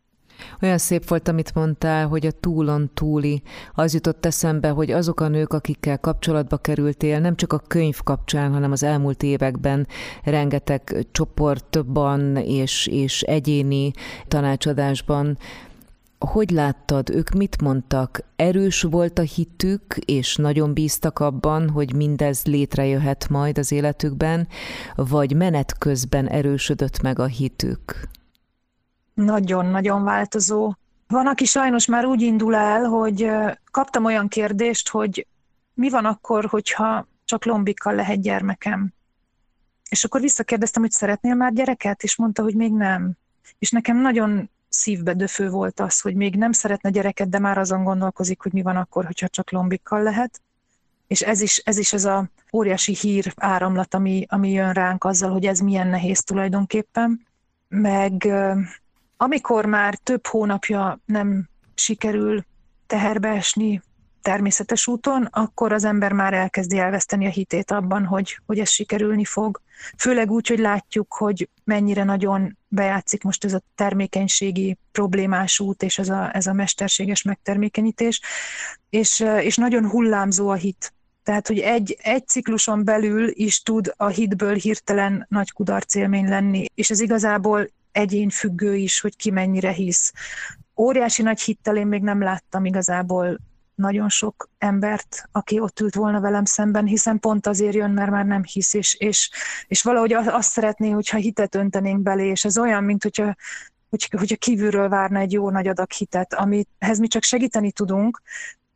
Olyan 0.61 0.77
szép 0.77 1.07
volt, 1.07 1.27
amit 1.27 1.55
mondtál, 1.55 2.07
hogy 2.07 2.25
a 2.25 2.31
túlon 2.31 2.89
túli. 2.93 3.41
Az 3.73 3.93
jutott 3.93 4.25
eszembe, 4.25 4.69
hogy 4.69 4.91
azok 4.91 5.19
a 5.19 5.27
nők, 5.27 5.53
akikkel 5.53 5.99
kapcsolatba 5.99 6.57
kerültél, 6.57 7.19
nem 7.19 7.35
csak 7.35 7.53
a 7.53 7.61
könyv 7.67 7.97
kapcsán, 8.03 8.51
hanem 8.51 8.71
az 8.71 8.83
elmúlt 8.83 9.23
években 9.23 9.87
rengeteg 10.23 11.07
csoportban 11.11 12.35
és, 12.35 12.87
és 12.87 13.21
egyéni 13.21 13.91
tanácsadásban, 14.27 15.37
hogy 16.19 16.49
láttad, 16.49 17.09
ők 17.09 17.29
mit 17.29 17.61
mondtak? 17.61 18.23
Erős 18.35 18.81
volt 18.81 19.19
a 19.19 19.21
hitük, 19.21 19.97
és 20.05 20.35
nagyon 20.35 20.73
bíztak 20.73 21.19
abban, 21.19 21.69
hogy 21.69 21.93
mindez 21.95 22.45
létrejöhet 22.45 23.29
majd 23.29 23.57
az 23.57 23.71
életükben, 23.71 24.47
vagy 24.95 25.35
menet 25.35 25.77
közben 25.77 26.27
erősödött 26.27 27.01
meg 27.01 27.19
a 27.19 27.25
hitük? 27.25 28.09
Nagyon-nagyon 29.17 30.03
változó. 30.03 30.73
Van, 31.07 31.27
aki 31.27 31.45
sajnos 31.45 31.85
már 31.85 32.05
úgy 32.05 32.21
indul 32.21 32.55
el, 32.55 32.83
hogy 32.83 33.29
kaptam 33.71 34.05
olyan 34.05 34.27
kérdést, 34.27 34.89
hogy 34.89 35.27
mi 35.73 35.89
van 35.89 36.05
akkor, 36.05 36.45
hogyha 36.45 37.07
csak 37.25 37.45
lombikkal 37.45 37.95
lehet 37.95 38.21
gyermekem? 38.21 38.93
És 39.89 40.03
akkor 40.03 40.21
visszakérdeztem, 40.21 40.81
hogy 40.81 40.91
szeretnél 40.91 41.35
már 41.35 41.53
gyereket? 41.53 42.03
És 42.03 42.15
mondta, 42.15 42.41
hogy 42.41 42.55
még 42.55 42.71
nem. 42.71 43.11
És 43.59 43.71
nekem 43.71 43.97
nagyon 43.97 44.49
szívbe 44.69 45.13
döfő 45.13 45.49
volt 45.49 45.79
az, 45.79 46.01
hogy 46.01 46.15
még 46.15 46.35
nem 46.35 46.51
szeretne 46.51 46.89
gyereket, 46.89 47.29
de 47.29 47.39
már 47.39 47.57
azon 47.57 47.83
gondolkozik, 47.83 48.41
hogy 48.41 48.53
mi 48.53 48.61
van 48.61 48.75
akkor, 48.75 49.05
hogyha 49.05 49.27
csak 49.27 49.51
lombikkal 49.51 50.03
lehet. 50.03 50.41
És 51.07 51.21
ez 51.21 51.41
is 51.41 51.57
ez, 51.57 51.77
is 51.77 51.93
ez 51.93 52.05
a 52.05 52.29
óriási 52.53 52.95
hír 52.95 53.33
áramlat, 53.35 53.93
ami, 53.93 54.25
ami 54.29 54.51
jön 54.51 54.73
ránk 54.73 55.03
azzal, 55.03 55.31
hogy 55.31 55.45
ez 55.45 55.59
milyen 55.59 55.87
nehéz 55.87 56.23
tulajdonképpen. 56.23 57.25
Meg 57.67 58.27
amikor 59.17 59.65
már 59.65 59.95
több 59.95 60.27
hónapja 60.27 60.99
nem 61.05 61.49
sikerül 61.75 62.45
teherbe 62.87 63.27
esni, 63.27 63.81
természetes 64.21 64.87
úton, 64.87 65.27
akkor 65.31 65.71
az 65.71 65.83
ember 65.83 66.11
már 66.11 66.33
elkezdi 66.33 66.77
elveszteni 66.77 67.25
a 67.25 67.29
hitét 67.29 67.71
abban, 67.71 68.05
hogy, 68.05 68.39
hogy 68.45 68.59
ez 68.59 68.69
sikerülni 68.69 69.25
fog. 69.25 69.61
Főleg 69.97 70.31
úgy, 70.31 70.47
hogy 70.47 70.59
látjuk, 70.59 71.13
hogy 71.13 71.49
mennyire 71.63 72.03
nagyon 72.03 72.57
bejátszik 72.67 73.23
most 73.23 73.45
ez 73.45 73.53
a 73.53 73.61
termékenységi 73.75 74.77
problémás 74.91 75.59
út, 75.59 75.83
és 75.83 75.97
ez 75.97 76.09
a, 76.09 76.35
ez 76.35 76.47
a 76.47 76.53
mesterséges 76.53 77.21
megtermékenyítés, 77.21 78.21
és, 78.89 79.25
és 79.41 79.55
nagyon 79.55 79.89
hullámzó 79.89 80.49
a 80.49 80.55
hit. 80.55 80.93
Tehát, 81.23 81.47
hogy 81.47 81.59
egy, 81.59 81.97
egy 82.01 82.27
cikluson 82.27 82.83
belül 82.83 83.29
is 83.33 83.61
tud 83.61 83.93
a 83.97 84.07
hitből 84.07 84.53
hirtelen 84.53 85.25
nagy 85.29 85.51
kudarc 85.51 85.95
élmény 85.95 86.29
lenni, 86.29 86.65
és 86.75 86.89
ez 86.89 86.99
igazából 86.99 87.69
egyén 87.97 88.29
függő 88.29 88.75
is, 88.75 88.99
hogy 88.99 89.15
ki 89.15 89.31
mennyire 89.31 89.71
hisz. 89.71 90.13
Óriási 90.75 91.21
nagy 91.21 91.41
hittel 91.41 91.77
én 91.77 91.87
még 91.87 92.01
nem 92.01 92.21
láttam 92.21 92.65
igazából 92.65 93.37
nagyon 93.75 94.09
sok 94.09 94.49
embert, 94.57 95.29
aki 95.31 95.59
ott 95.59 95.79
ült 95.79 95.95
volna 95.95 96.19
velem 96.19 96.45
szemben, 96.45 96.85
hiszen 96.85 97.19
pont 97.19 97.47
azért 97.47 97.75
jön, 97.75 97.91
mert 97.91 98.11
már 98.11 98.25
nem 98.25 98.43
hisz, 98.43 98.73
és, 98.73 98.93
és, 98.93 99.31
és 99.67 99.81
valahogy 99.81 100.13
azt 100.13 100.51
szeretné, 100.51 100.89
hogyha 100.89 101.17
hitet 101.17 101.55
öntenénk 101.55 102.01
belé, 102.01 102.27
és 102.27 102.45
ez 102.45 102.57
olyan, 102.57 102.83
mint 102.83 103.03
hogyha, 103.03 103.35
hogy, 103.89 104.07
hogyha 104.17 104.35
kívülről 104.35 104.89
várna 104.89 105.19
egy 105.19 105.31
jó 105.31 105.49
nagy 105.49 105.67
adag 105.67 105.91
hitet, 105.91 106.33
amihez 106.33 106.99
mi 106.99 107.07
csak 107.07 107.23
segíteni 107.23 107.71
tudunk, 107.71 108.21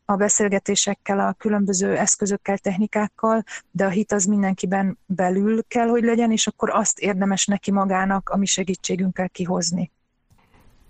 a 0.05 0.15
beszélgetésekkel, 0.15 1.19
a 1.19 1.33
különböző 1.33 1.97
eszközökkel, 1.97 2.57
technikákkal, 2.57 3.43
de 3.71 3.85
a 3.85 3.89
hit 3.89 4.11
az 4.11 4.25
mindenkiben 4.25 4.97
belül 5.05 5.63
kell, 5.67 5.87
hogy 5.87 6.03
legyen, 6.03 6.31
és 6.31 6.47
akkor 6.47 6.69
azt 6.69 6.99
érdemes 6.99 7.45
neki 7.45 7.71
magának 7.71 8.29
a 8.29 8.37
mi 8.37 8.45
segítségünkkel 8.45 9.29
kihozni. 9.29 9.91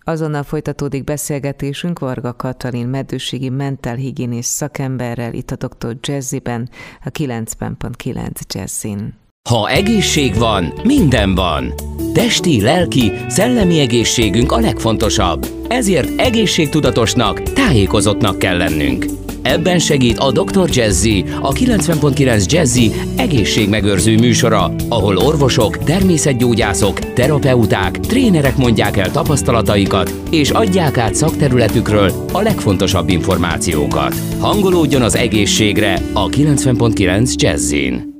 Azonnal 0.03 0.43
folytatódik 0.43 1.03
beszélgetésünk 1.03 1.99
Varga 1.99 2.35
Katalin 2.35 2.87
meddőségi 2.87 3.49
mentálhigiénész 3.49 4.47
szakemberrel 4.47 5.33
itt 5.33 5.51
a 5.51 5.55
Dr. 5.55 5.97
Jazziben, 6.01 6.69
a 7.03 7.09
90.9 7.09 8.41
Jazzin. 8.47 9.20
Ha 9.49 9.69
egészség 9.69 10.35
van, 10.35 10.73
minden 10.83 11.35
van. 11.35 11.73
Testi, 12.13 12.61
lelki, 12.61 13.11
szellemi 13.27 13.79
egészségünk 13.79 14.51
a 14.51 14.59
legfontosabb. 14.59 15.47
Ezért 15.67 16.19
egészségtudatosnak, 16.19 17.41
tájékozottnak 17.41 18.39
kell 18.39 18.57
lennünk. 18.57 19.05
Ebben 19.41 19.79
segít 19.79 20.17
a 20.17 20.31
Dr. 20.31 20.69
Jazzy, 20.69 21.25
a 21.41 21.51
90.9 21.51 22.45
Jazzy 22.45 22.91
egészségmegőrző 23.17 24.17
műsora, 24.17 24.73
ahol 24.89 25.17
orvosok, 25.17 25.77
természetgyógyászok, 25.77 26.99
terapeuták, 27.13 27.99
trénerek 27.99 28.57
mondják 28.57 28.97
el 28.97 29.11
tapasztalataikat, 29.11 30.13
és 30.29 30.49
adják 30.49 30.97
át 30.97 31.15
szakterületükről 31.15 32.11
a 32.33 32.41
legfontosabb 32.41 33.09
információkat. 33.09 34.15
Hangolódjon 34.39 35.01
az 35.01 35.15
egészségre 35.15 36.01
a 36.13 36.29
90.9 36.29 37.35
Jazzin. 37.35 38.10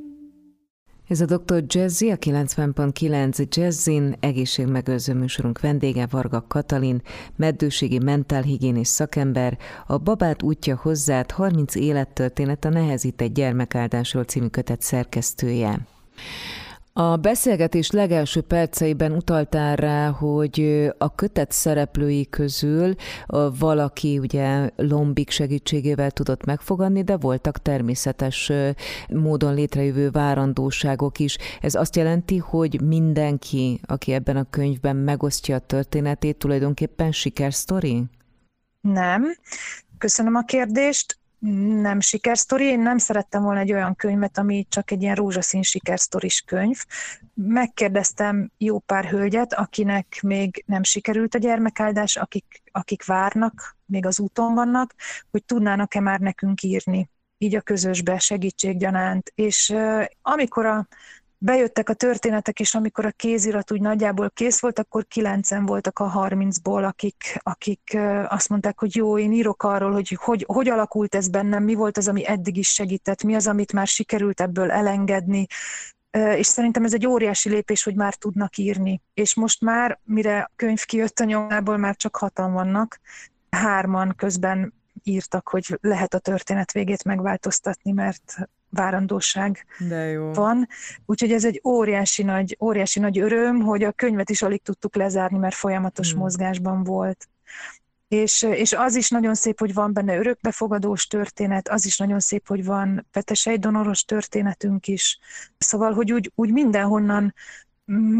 Ez 1.12 1.20
a 1.20 1.24
Dr. 1.24 1.64
Jazzy, 1.66 2.10
a 2.10 2.16
90.9 2.16 3.56
Jazzin 3.56 4.16
egészségmegőrző 4.20 5.14
műsorunk 5.14 5.60
vendége 5.60 6.06
Varga 6.10 6.44
Katalin, 6.48 7.02
meddőségi 7.36 7.98
mentálhigiénis 7.98 8.88
szakember, 8.88 9.58
a 9.86 9.98
Babát 9.98 10.42
útja 10.42 10.76
hozzád 10.82 11.30
30 11.30 11.74
élettörténet 11.74 12.64
a 12.64 12.68
nehezített 12.68 13.34
gyermekáldásról 13.34 14.24
című 14.24 14.46
kötet 14.46 14.82
szerkesztője. 14.82 15.86
A 16.94 17.16
beszélgetés 17.16 17.90
legelső 17.90 18.40
perceiben 18.40 19.12
utaltál 19.12 19.76
rá, 19.76 20.10
hogy 20.10 20.88
a 20.98 21.14
kötet 21.14 21.52
szereplői 21.52 22.28
közül 22.28 22.94
valaki 23.58 24.18
ugye 24.18 24.70
lombik 24.76 25.30
segítségével 25.30 26.10
tudott 26.10 26.44
megfogadni, 26.44 27.02
de 27.02 27.16
voltak 27.16 27.62
természetes 27.62 28.52
módon 29.08 29.54
létrejövő 29.54 30.10
várandóságok 30.10 31.18
is. 31.18 31.38
Ez 31.60 31.74
azt 31.74 31.96
jelenti, 31.96 32.38
hogy 32.38 32.80
mindenki, 32.80 33.80
aki 33.86 34.12
ebben 34.12 34.36
a 34.36 34.50
könyvben 34.50 34.96
megosztja 34.96 35.56
a 35.56 35.66
történetét, 35.66 36.38
tulajdonképpen 36.38 37.12
sikersztori? 37.12 38.04
Nem. 38.80 39.24
Köszönöm 39.98 40.34
a 40.34 40.42
kérdést 40.42 41.18
nem 41.80 42.00
sikersztori. 42.00 42.64
Én 42.64 42.80
nem 42.80 42.98
szerettem 42.98 43.42
volna 43.42 43.60
egy 43.60 43.72
olyan 43.72 43.94
könyvet, 43.94 44.38
ami 44.38 44.66
csak 44.68 44.90
egy 44.90 45.02
ilyen 45.02 45.14
rózsaszín 45.14 45.62
sikersztoris 45.62 46.40
könyv. 46.40 46.84
Megkérdeztem 47.34 48.50
jó 48.58 48.78
pár 48.78 49.04
hölgyet, 49.04 49.52
akinek 49.52 50.18
még 50.22 50.62
nem 50.66 50.82
sikerült 50.82 51.34
a 51.34 51.38
gyermekáldás, 51.38 52.16
akik, 52.16 52.62
akik 52.72 53.04
várnak, 53.04 53.76
még 53.86 54.06
az 54.06 54.20
úton 54.20 54.54
vannak, 54.54 54.94
hogy 55.30 55.44
tudnának-e 55.44 56.00
már 56.00 56.20
nekünk 56.20 56.62
írni 56.62 57.10
így 57.38 57.54
a 57.54 57.60
közösbe 57.60 58.18
segítséggyanánt. 58.18 59.32
És 59.34 59.68
uh, 59.68 60.04
amikor 60.22 60.66
a 60.66 60.86
bejöttek 61.44 61.88
a 61.88 61.94
történetek, 61.94 62.60
és 62.60 62.74
amikor 62.74 63.06
a 63.06 63.10
kézirat 63.10 63.72
úgy 63.72 63.80
nagyjából 63.80 64.30
kész 64.30 64.60
volt, 64.60 64.78
akkor 64.78 65.06
kilencen 65.06 65.66
voltak 65.66 65.98
a 65.98 66.04
harmincból, 66.04 66.84
akik, 66.84 67.38
akik 67.42 67.98
azt 68.28 68.48
mondták, 68.48 68.78
hogy 68.78 68.96
jó, 68.96 69.18
én 69.18 69.32
írok 69.32 69.62
arról, 69.62 69.92
hogy, 69.92 70.18
hogy 70.20 70.44
hogy 70.48 70.68
alakult 70.68 71.14
ez 71.14 71.28
bennem, 71.28 71.62
mi 71.62 71.74
volt 71.74 71.96
az, 71.96 72.08
ami 72.08 72.26
eddig 72.26 72.56
is 72.56 72.68
segített, 72.68 73.22
mi 73.22 73.34
az, 73.34 73.46
amit 73.46 73.72
már 73.72 73.86
sikerült 73.86 74.40
ebből 74.40 74.70
elengedni, 74.70 75.46
és 76.36 76.46
szerintem 76.46 76.84
ez 76.84 76.94
egy 76.94 77.06
óriási 77.06 77.48
lépés, 77.48 77.82
hogy 77.82 77.94
már 77.94 78.14
tudnak 78.14 78.56
írni. 78.56 79.02
És 79.14 79.34
most 79.34 79.60
már, 79.60 80.00
mire 80.04 80.38
a 80.38 80.50
könyv 80.56 80.84
kijött 80.84 81.18
a 81.18 81.24
nyomából, 81.24 81.76
már 81.76 81.96
csak 81.96 82.16
hatan 82.16 82.52
vannak, 82.52 83.00
hárman 83.50 84.14
közben 84.16 84.74
írtak, 85.02 85.48
hogy 85.48 85.78
lehet 85.80 86.14
a 86.14 86.18
történet 86.18 86.72
végét 86.72 87.04
megváltoztatni, 87.04 87.92
mert 87.92 88.48
várandóság 88.72 89.66
De 89.78 90.04
jó. 90.04 90.32
van. 90.32 90.68
Úgyhogy 91.06 91.32
ez 91.32 91.44
egy 91.44 91.60
óriási 91.64 92.22
nagy, 92.22 92.56
óriási 92.60 93.00
nagy 93.00 93.18
öröm, 93.18 93.60
hogy 93.60 93.82
a 93.82 93.92
könyvet 93.92 94.30
is 94.30 94.42
alig 94.42 94.62
tudtuk 94.62 94.94
lezárni, 94.94 95.38
mert 95.38 95.54
folyamatos 95.54 96.10
hmm. 96.10 96.20
mozgásban 96.20 96.84
volt. 96.84 97.28
És, 98.08 98.42
és 98.42 98.72
az 98.72 98.94
is 98.94 99.10
nagyon 99.10 99.34
szép, 99.34 99.58
hogy 99.58 99.74
van 99.74 99.92
benne 99.92 100.16
örökbefogadós 100.16 101.06
történet, 101.06 101.68
az 101.68 101.86
is 101.86 101.98
nagyon 101.98 102.20
szép, 102.20 102.48
hogy 102.48 102.64
van 102.64 103.06
petesejdonoros 103.10 104.04
történetünk 104.04 104.86
is. 104.86 105.18
Szóval, 105.58 105.92
hogy 105.92 106.12
úgy, 106.12 106.32
úgy 106.34 106.52
mindenhonnan 106.52 107.34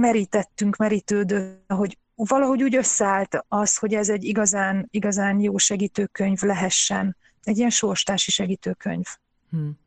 merítettünk, 0.00 0.76
merítődő, 0.76 1.64
hogy 1.66 1.98
valahogy 2.14 2.62
úgy 2.62 2.76
összeállt 2.76 3.44
az, 3.48 3.76
hogy 3.76 3.94
ez 3.94 4.08
egy 4.08 4.24
igazán, 4.24 4.88
igazán 4.90 5.40
jó 5.40 5.56
segítőkönyv 5.56 6.40
lehessen. 6.40 7.16
Egy 7.42 7.58
ilyen 7.58 7.70
sorstársi 7.70 8.30
segítőkönyv. 8.30 9.06
Hmm. 9.52 9.80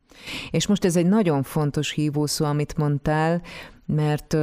És 0.50 0.66
most 0.66 0.84
ez 0.84 0.96
egy 0.96 1.06
nagyon 1.06 1.42
fontos 1.42 1.90
hívószó, 1.90 2.44
amit 2.44 2.76
mondtál, 2.76 3.42
mert 3.86 4.36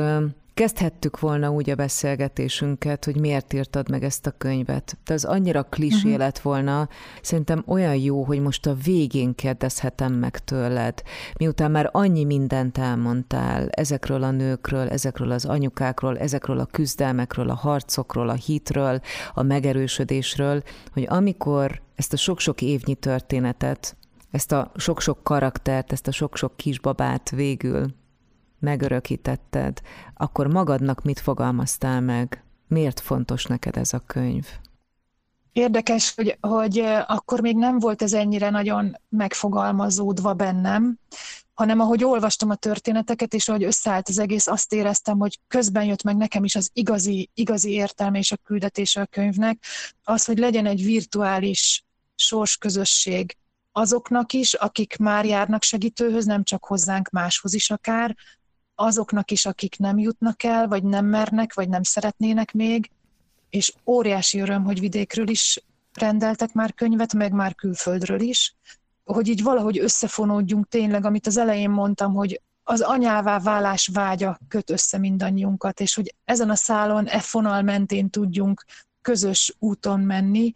kezdhettük 0.53 1.19
volna 1.19 1.51
úgy 1.51 1.69
a 1.69 1.75
beszélgetésünket, 1.75 3.05
hogy 3.05 3.19
miért 3.19 3.53
írtad 3.53 3.89
meg 3.89 4.03
ezt 4.03 4.25
a 4.25 4.33
könyvet. 4.37 4.97
De 5.05 5.13
az 5.13 5.25
annyira 5.25 5.63
klisé 5.63 6.05
uh-huh. 6.05 6.17
lett 6.17 6.39
volna, 6.39 6.89
szerintem 7.21 7.63
olyan 7.67 7.95
jó, 7.95 8.23
hogy 8.23 8.39
most 8.39 8.65
a 8.65 8.73
végén 8.83 9.35
kérdezhetem 9.35 10.13
meg 10.13 10.39
tőled, 10.39 11.03
miután 11.37 11.71
már 11.71 11.89
annyi 11.91 12.23
mindent 12.23 12.77
elmondtál 12.77 13.69
ezekről 13.69 14.23
a 14.23 14.31
nőkről, 14.31 14.89
ezekről 14.89 15.31
az 15.31 15.45
anyukákról, 15.45 16.17
ezekről 16.17 16.59
a 16.59 16.65
küzdelmekről, 16.65 17.49
a 17.49 17.55
harcokról, 17.55 18.29
a 18.29 18.33
hitről, 18.33 19.01
a 19.33 19.43
megerősödésről, 19.43 20.63
hogy 20.91 21.05
amikor 21.09 21.81
ezt 21.95 22.13
a 22.13 22.17
sok-sok 22.17 22.61
évnyi 22.61 22.95
történetet 22.95 23.95
ezt 24.33 24.51
a 24.51 24.71
sok-sok 24.75 25.23
karaktert, 25.23 25.91
ezt 25.91 26.07
a 26.07 26.11
sok-sok 26.11 26.57
kisbabát 26.57 27.29
végül 27.29 27.93
megörökítetted, 28.59 29.81
akkor 30.13 30.47
magadnak 30.47 31.03
mit 31.03 31.19
fogalmaztál 31.19 32.01
meg? 32.01 32.43
Miért 32.67 32.99
fontos 32.99 33.45
neked 33.45 33.77
ez 33.77 33.93
a 33.93 33.99
könyv? 33.99 34.47
Érdekes, 35.51 36.13
hogy, 36.15 36.37
hogy 36.41 36.79
akkor 37.07 37.41
még 37.41 37.55
nem 37.55 37.79
volt 37.79 38.01
ez 38.01 38.13
ennyire 38.13 38.49
nagyon 38.49 38.97
megfogalmazódva 39.09 40.33
bennem, 40.33 40.99
hanem 41.53 41.79
ahogy 41.79 42.03
olvastam 42.03 42.49
a 42.49 42.55
történeteket, 42.55 43.33
és 43.33 43.49
ahogy 43.49 43.63
összeállt 43.63 44.09
az 44.09 44.19
egész, 44.19 44.47
azt 44.47 44.73
éreztem, 44.73 45.17
hogy 45.19 45.39
közben 45.47 45.83
jött 45.83 46.03
meg 46.03 46.17
nekem 46.17 46.43
is 46.43 46.55
az 46.55 46.69
igazi, 46.73 47.29
igazi 47.33 47.71
értelme 47.71 48.17
és 48.17 48.31
a 48.31 48.37
küldetése 48.43 49.01
a 49.01 49.05
könyvnek, 49.05 49.63
az, 50.03 50.25
hogy 50.25 50.37
legyen 50.37 50.65
egy 50.65 50.83
virtuális 50.83 51.83
sorsközösség, 52.15 53.37
azoknak 53.75 54.33
is, 54.33 54.53
akik 54.53 54.97
már 54.97 55.25
járnak 55.25 55.63
segítőhöz, 55.63 56.25
nem 56.25 56.43
csak 56.43 56.65
hozzánk, 56.65 57.09
máshoz 57.09 57.53
is 57.53 57.69
akár, 57.69 58.15
azoknak 58.75 59.31
is, 59.31 59.45
akik 59.45 59.77
nem 59.77 59.97
jutnak 59.97 60.43
el, 60.43 60.67
vagy 60.67 60.83
nem 60.83 61.05
mernek, 61.05 61.53
vagy 61.53 61.69
nem 61.69 61.83
szeretnének 61.83 62.51
még, 62.51 62.91
és 63.49 63.73
óriási 63.85 64.39
öröm, 64.39 64.63
hogy 64.63 64.79
vidékről 64.79 65.27
is 65.27 65.63
rendeltek 65.93 66.53
már 66.53 66.73
könyvet, 66.73 67.13
meg 67.13 67.31
már 67.31 67.55
külföldről 67.55 68.19
is, 68.19 68.55
hogy 69.03 69.27
így 69.27 69.43
valahogy 69.43 69.79
összefonódjunk 69.79 70.67
tényleg, 70.67 71.05
amit 71.05 71.27
az 71.27 71.37
elején 71.37 71.69
mondtam, 71.69 72.13
hogy 72.13 72.41
az 72.63 72.81
anyává 72.81 73.39
válás 73.39 73.89
vágya 73.93 74.39
köt 74.47 74.69
össze 74.69 74.97
mindannyiunkat, 74.97 75.79
és 75.79 75.95
hogy 75.95 76.15
ezen 76.25 76.49
a 76.49 76.55
szálon, 76.55 77.07
e 77.07 77.19
fonal 77.19 77.61
mentén 77.61 78.09
tudjunk 78.09 78.65
közös 79.01 79.55
úton 79.59 79.99
menni, 79.99 80.53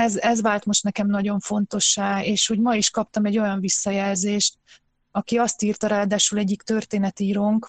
ez, 0.00 0.16
ez 0.16 0.40
vált 0.40 0.64
most 0.64 0.82
nekem 0.82 1.06
nagyon 1.06 1.40
fontossá, 1.40 2.22
és 2.24 2.46
hogy 2.46 2.58
ma 2.58 2.74
is 2.74 2.90
kaptam 2.90 3.24
egy 3.24 3.38
olyan 3.38 3.60
visszajelzést, 3.60 4.58
aki 5.10 5.38
azt 5.38 5.62
írta 5.62 5.86
ráadásul 5.86 6.38
egyik 6.38 6.62
történetírónk, 6.62 7.68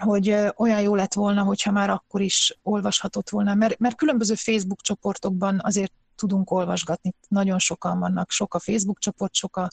hogy 0.00 0.36
olyan 0.56 0.80
jó 0.80 0.94
lett 0.94 1.12
volna, 1.12 1.42
hogyha 1.42 1.70
már 1.70 1.90
akkor 1.90 2.20
is 2.20 2.58
olvashatott 2.62 3.30
volna, 3.30 3.54
mert, 3.54 3.78
mert 3.78 3.96
különböző 3.96 4.34
Facebook 4.34 4.80
csoportokban 4.80 5.60
azért 5.62 5.92
tudunk 6.14 6.50
olvasgatni, 6.50 7.14
nagyon 7.28 7.58
sokan 7.58 7.98
vannak, 7.98 8.30
sok 8.30 8.54
a 8.54 8.58
Facebook 8.58 8.98
csoport, 8.98 9.34
sok 9.34 9.56
a 9.56 9.68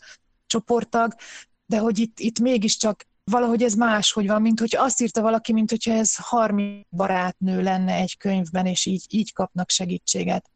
csoporttag, 0.48 1.14
de 1.66 1.78
hogy 1.78 2.00
itt, 2.00 2.20
itt 2.20 2.40
mégiscsak 2.40 3.06
valahogy 3.30 3.64
ez 3.64 3.74
más, 3.74 4.12
hogy 4.12 4.28
van, 4.28 4.42
mint 4.42 4.60
hogy 4.60 4.76
azt 4.78 5.02
írta 5.02 5.22
valaki, 5.22 5.54
mint 5.54 5.70
hogyha 5.70 5.94
ez 5.94 6.16
30 6.16 6.88
barátnő 6.90 7.62
lenne 7.62 7.94
egy 7.94 8.18
könyvben, 8.18 8.66
és 8.66 8.86
így, 8.86 9.06
így 9.10 9.34
kapnak 9.34 9.70
segítséget. 9.70 10.50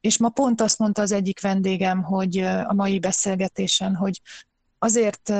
És 0.00 0.18
ma 0.18 0.28
pont 0.28 0.60
azt 0.60 0.78
mondta 0.78 1.02
az 1.02 1.12
egyik 1.12 1.40
vendégem, 1.40 2.02
hogy 2.02 2.38
a 2.38 2.72
mai 2.72 2.98
beszélgetésen, 2.98 3.94
hogy 3.94 4.20
azért 4.78 5.32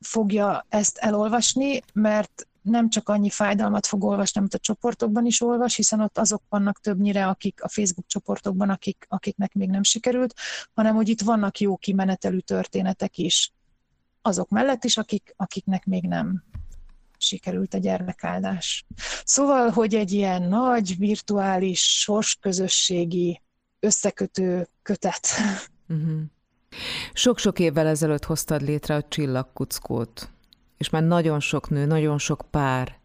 fogja 0.00 0.66
ezt 0.68 0.98
elolvasni, 0.98 1.80
mert 1.92 2.48
nem 2.62 2.88
csak 2.88 3.08
annyi 3.08 3.30
fájdalmat 3.30 3.86
fog 3.86 4.04
olvasni, 4.04 4.40
amit 4.40 4.54
a 4.54 4.58
csoportokban 4.58 5.26
is 5.26 5.40
olvas, 5.40 5.76
hiszen 5.76 6.00
ott 6.00 6.18
azok 6.18 6.42
vannak 6.48 6.80
többnyire, 6.80 7.26
akik 7.26 7.62
a 7.62 7.68
Facebook 7.68 8.06
csoportokban, 8.06 8.70
akik, 8.70 9.04
akiknek 9.08 9.52
még 9.52 9.68
nem 9.68 9.82
sikerült, 9.82 10.34
hanem 10.74 10.94
hogy 10.94 11.08
itt 11.08 11.20
vannak 11.20 11.60
jó 11.60 11.76
kimenetelű 11.76 12.38
történetek 12.38 13.18
is. 13.18 13.52
Azok 14.22 14.48
mellett 14.48 14.84
is, 14.84 14.96
akik, 14.96 15.34
akiknek 15.36 15.84
még 15.86 16.04
nem 16.06 16.44
sikerült 17.18 17.74
a 17.74 17.78
gyermekáldás. 17.78 18.84
Szóval, 19.24 19.68
hogy 19.68 19.94
egy 19.94 20.12
ilyen 20.12 20.42
nagy, 20.42 20.98
virtuális, 20.98 21.80
sorsközösségi 22.00 23.40
összekötő 23.80 24.68
kötet. 24.82 25.26
Uh-huh. 25.88 26.20
Sok-sok 27.12 27.58
évvel 27.58 27.86
ezelőtt 27.86 28.24
hoztad 28.24 28.62
létre 28.62 28.94
a 28.94 29.08
csillagkuckót 29.08 30.30
és 30.80 30.90
már 30.90 31.02
nagyon 31.02 31.40
sok 31.40 31.70
nő, 31.70 31.84
nagyon 31.84 32.18
sok 32.18 32.44
pár 32.50 32.98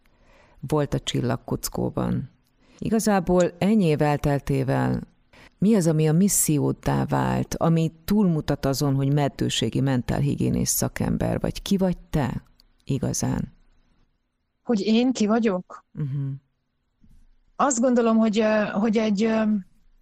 volt 0.60 0.94
a 0.94 1.00
csillagkuckóban. 1.00 2.30
Igazából 2.78 3.52
ennyi 3.58 3.86
év 3.86 4.02
elteltével 4.02 5.02
mi 5.66 5.76
az, 5.76 5.88
ami 5.88 6.08
a 6.08 6.14
misszióddá 6.14 7.06
vált, 7.06 7.56
ami 7.56 7.92
túlmutat 8.06 8.66
azon, 8.66 8.96
hogy 8.96 9.14
meddőségi 9.14 9.80
mentálhigiénész 9.80 10.70
szakember 10.70 11.40
vagy? 11.40 11.62
Ki 11.62 11.78
vagy 11.78 11.98
te 11.98 12.44
igazán? 12.84 13.54
Hogy 14.64 14.80
én 14.80 15.12
ki 15.12 15.26
vagyok? 15.26 15.86
Uh-huh. 15.94 16.32
Azt 17.56 17.80
gondolom, 17.80 18.18
hogy, 18.18 18.44
hogy 18.74 18.98
egy 18.98 19.34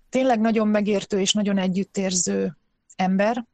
tényleg 0.10 0.40
nagyon 0.40 0.68
megértő 0.68 1.20
és 1.20 1.34
nagyon 1.34 1.58
együttérző 1.58 2.58
ember, 2.96 3.46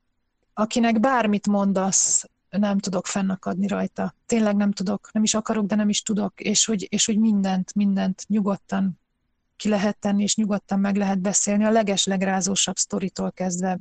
akinek 0.54 1.00
bármit 1.00 1.48
mondasz, 1.48 2.30
nem 2.50 2.78
tudok 2.78 3.08
fennakadni 3.08 3.68
rajta. 3.68 4.16
Tényleg 4.26 4.56
nem 4.56 4.72
tudok, 4.72 5.10
nem 5.14 5.24
is 5.24 5.34
akarok, 5.34 5.66
de 5.66 5.76
nem 5.76 5.90
is 5.90 6.02
tudok, 6.02 6.40
és 6.42 6.66
hogy, 6.66 6.88
és 6.90 7.06
hogy 7.06 7.20
mindent, 7.20 7.76
mindent 7.76 8.26
nyugodtan 8.28 9.00
ki 9.60 9.70
lehet 9.70 9.98
tenni, 9.98 10.24
és 10.24 10.36
nyugodtan 10.36 10.80
meg 10.80 10.96
lehet 10.96 11.20
beszélni, 11.20 11.66
a 11.66 11.72
leges 11.72 12.06
legrázósabb 12.06 12.78
sztoritól 12.78 13.32
kezdve 13.32 13.80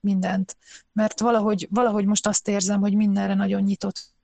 mindent. 0.00 0.56
Mert 0.92 1.20
valahogy, 1.20 1.68
valahogy 1.70 2.04
most 2.06 2.26
azt 2.26 2.48
érzem, 2.48 2.80
hogy 2.80 2.94
mindenre 2.94 3.34
nagyon 3.34 3.62
nyitott. 3.62 4.14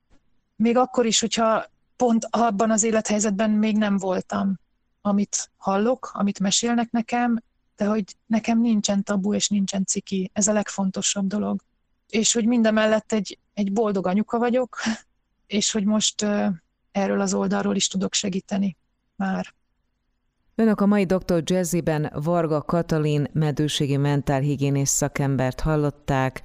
Még 0.57 0.77
akkor 0.77 1.07
is, 1.07 1.21
hogyha 1.21 1.65
pont 1.97 2.27
abban 2.31 2.71
az 2.71 2.83
élethelyzetben 2.83 3.51
még 3.51 3.77
nem 3.77 3.97
voltam, 3.97 4.59
amit 5.01 5.51
hallok, 5.57 6.11
amit 6.15 6.41
mesélnek 6.41 6.91
nekem, 6.91 7.43
de 7.77 7.85
hogy 7.85 8.17
nekem 8.27 8.61
nincsen 8.61 9.03
tabu 9.03 9.35
és 9.35 9.49
nincsen 9.49 9.85
ciki. 9.85 10.31
Ez 10.33 10.47
a 10.47 10.53
legfontosabb 10.53 11.27
dolog 11.27 11.65
és 12.09 12.33
hogy 12.33 12.47
mindemellett 12.47 13.13
egy, 13.13 13.39
egy 13.55 13.73
boldog 13.73 14.07
anyuka 14.07 14.39
vagyok, 14.39 14.79
és 15.47 15.71
hogy 15.71 15.85
most 15.85 16.27
erről 16.93 17.21
az 17.21 17.35
oldalról 17.35 17.77
is 17.77 17.89
tudok 17.89 18.15
segíteni 18.15 18.77
már. 19.17 19.55
Önök 20.59 20.81
a 20.81 20.87
mai 20.87 21.05
Dr. 21.05 21.43
Jazzyben 21.45 22.13
Varga 22.15 22.63
Katalin 22.63 23.29
medőségi 23.33 23.97
mentálhigiénész 23.97 24.91
szakembert 24.91 25.61
hallották, 25.61 26.43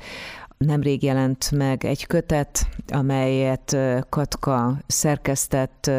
Nemrég 0.58 1.04
jelent 1.04 1.52
meg 1.52 1.86
egy 1.86 2.08
kötet, 2.08 2.67
amelyet 2.88 3.78
Katka 4.10 4.78
szerkesztett, 4.88 5.91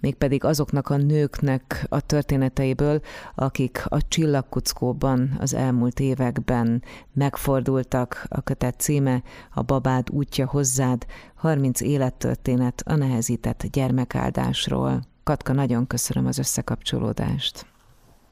mégpedig 0.00 0.44
azoknak 0.44 0.88
a 0.88 0.96
nőknek 0.96 1.86
a 1.88 2.00
történeteiből, 2.00 3.00
akik 3.34 3.84
a 3.88 4.08
csillagkuckóban 4.08 5.36
az 5.40 5.54
elmúlt 5.54 6.00
években 6.00 6.82
megfordultak. 7.12 8.26
A 8.28 8.40
kötet 8.40 8.80
címe 8.80 9.22
A 9.54 9.62
babád 9.62 10.10
útja 10.10 10.46
hozzád, 10.46 11.06
30 11.34 11.80
élettörténet 11.80 12.82
a 12.86 12.94
nehezített 12.94 13.66
gyermekáldásról. 13.72 15.13
Katka, 15.24 15.52
nagyon 15.52 15.86
köszönöm 15.86 16.26
az 16.26 16.38
összekapcsolódást. 16.38 17.66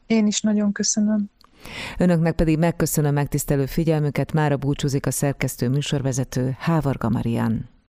Én 0.06 0.26
is 0.26 0.40
nagyon 0.40 0.72
köszönöm. 0.72 1.30
Önöknek 1.98 2.34
pedig 2.34 2.58
megköszönöm 2.58 3.14
megtisztelő 3.14 3.66
figyelmüket, 3.66 4.32
mára 4.32 4.56
búcsúzik 4.56 5.06
a 5.06 5.10
szerkesztő 5.10 5.68
műsorvezető 5.68 6.56
Hávarga 6.58 7.08
Marian. 7.08 7.71